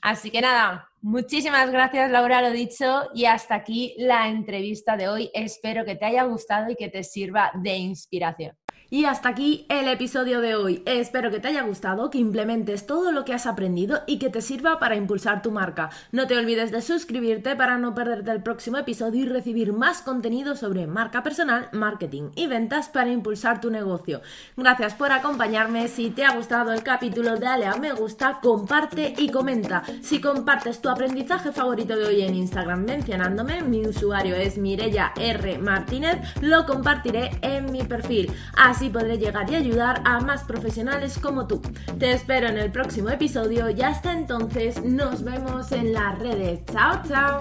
Así 0.01 0.31
que 0.31 0.41
nada, 0.41 0.89
muchísimas 1.01 1.71
gracias 1.71 2.11
Laura, 2.11 2.41
lo 2.41 2.51
dicho, 2.51 3.09
y 3.15 3.25
hasta 3.25 3.57
aquí 3.57 3.95
la 3.99 4.29
entrevista 4.29 4.97
de 4.97 5.09
hoy. 5.09 5.31
Espero 5.35 5.85
que 5.85 5.97
te 5.97 6.05
haya 6.05 6.23
gustado 6.25 6.71
y 6.71 6.77
que 6.77 6.89
te 6.89 7.03
sirva 7.03 7.51
de 7.55 7.77
inspiración. 7.77 8.57
Y 8.89 9.05
hasta 9.07 9.31
aquí 9.31 9.67
el 9.69 9.89
episodio 9.89 10.41
de 10.41 10.55
hoy. 10.55 10.81
Espero 10.87 11.33
que 11.33 11.41
te 11.41 11.49
haya 11.49 11.63
gustado, 11.63 12.09
que 12.09 12.19
implementes 12.19 12.87
todo 12.87 13.11
lo 13.11 13.25
que 13.25 13.35
has 13.35 13.47
aprendido 13.47 14.03
y 14.07 14.21
que 14.21 14.31
te 14.31 14.41
sirva 14.41 14.79
para 14.79 14.95
impulsar 14.95 15.43
tu 15.43 15.51
marca. 15.51 15.91
No 16.13 16.29
te 16.29 16.39
olvides 16.39 16.71
de 16.71 16.81
suscribirte 16.81 17.57
para 17.57 17.79
no 17.79 17.97
perderte 17.97 18.31
el 18.31 18.45
próximo 18.45 18.77
episodio 18.77 19.25
y 19.25 19.29
recibir 19.29 19.73
más 19.73 20.03
contenido 20.03 20.55
sobre 20.55 20.87
marca 20.87 21.25
personal, 21.25 21.69
marketing 21.73 22.31
y 22.37 22.47
ventas 22.47 22.89
para 22.89 23.11
impulsar 23.11 23.61
tu 23.61 23.73
negocio. 23.73 24.21
Gracias 24.57 24.95
por 24.95 25.11
acompañarme. 25.11 25.89
Si 25.89 26.11
te 26.11 26.25
ha 26.25 26.37
gustado 26.37 26.73
el 26.73 26.85
capítulo, 26.85 27.39
dale 27.39 27.67
a 27.67 27.75
me 27.75 27.93
gusta, 27.93 28.39
comparte 28.41 29.15
y 29.19 29.31
comenta. 29.31 29.83
Si 30.01 30.21
compartes 30.21 30.81
tu 30.81 30.89
aprendizaje 30.89 31.51
favorito 31.51 31.97
de 31.97 32.05
hoy 32.05 32.23
en 32.23 32.37
Instagram 32.37 32.85
mencionándome, 32.85 33.63
mi 33.63 33.85
usuario 33.85 34.37
es 34.37 34.59
Mirella 34.59 35.13
R. 35.17 35.59
Martínez, 35.59 36.19
lo 36.41 36.67
compartiré 36.67 37.33
en 37.43 37.73
mi 37.73 37.83
perfil. 37.83 38.31
Así 38.77 38.91
podré 38.91 39.17
llegar 39.17 39.51
y 39.51 39.55
ayudar 39.55 40.03
a 40.05 40.21
más 40.21 40.45
profesionales 40.45 41.19
como 41.19 41.47
tú. 41.47 41.63
Te 41.99 42.13
espero 42.13 42.49
en 42.49 42.59
el 42.59 42.71
próximo 42.71 43.09
episodio 43.09 43.71
y 43.71 43.81
hasta 43.81 44.13
entonces 44.13 44.85
nos 44.85 45.25
vemos 45.25 45.73
en 45.73 45.95
las 45.95 46.19
redes. 46.19 46.61
Chao, 46.67 47.01
chao. 47.09 47.39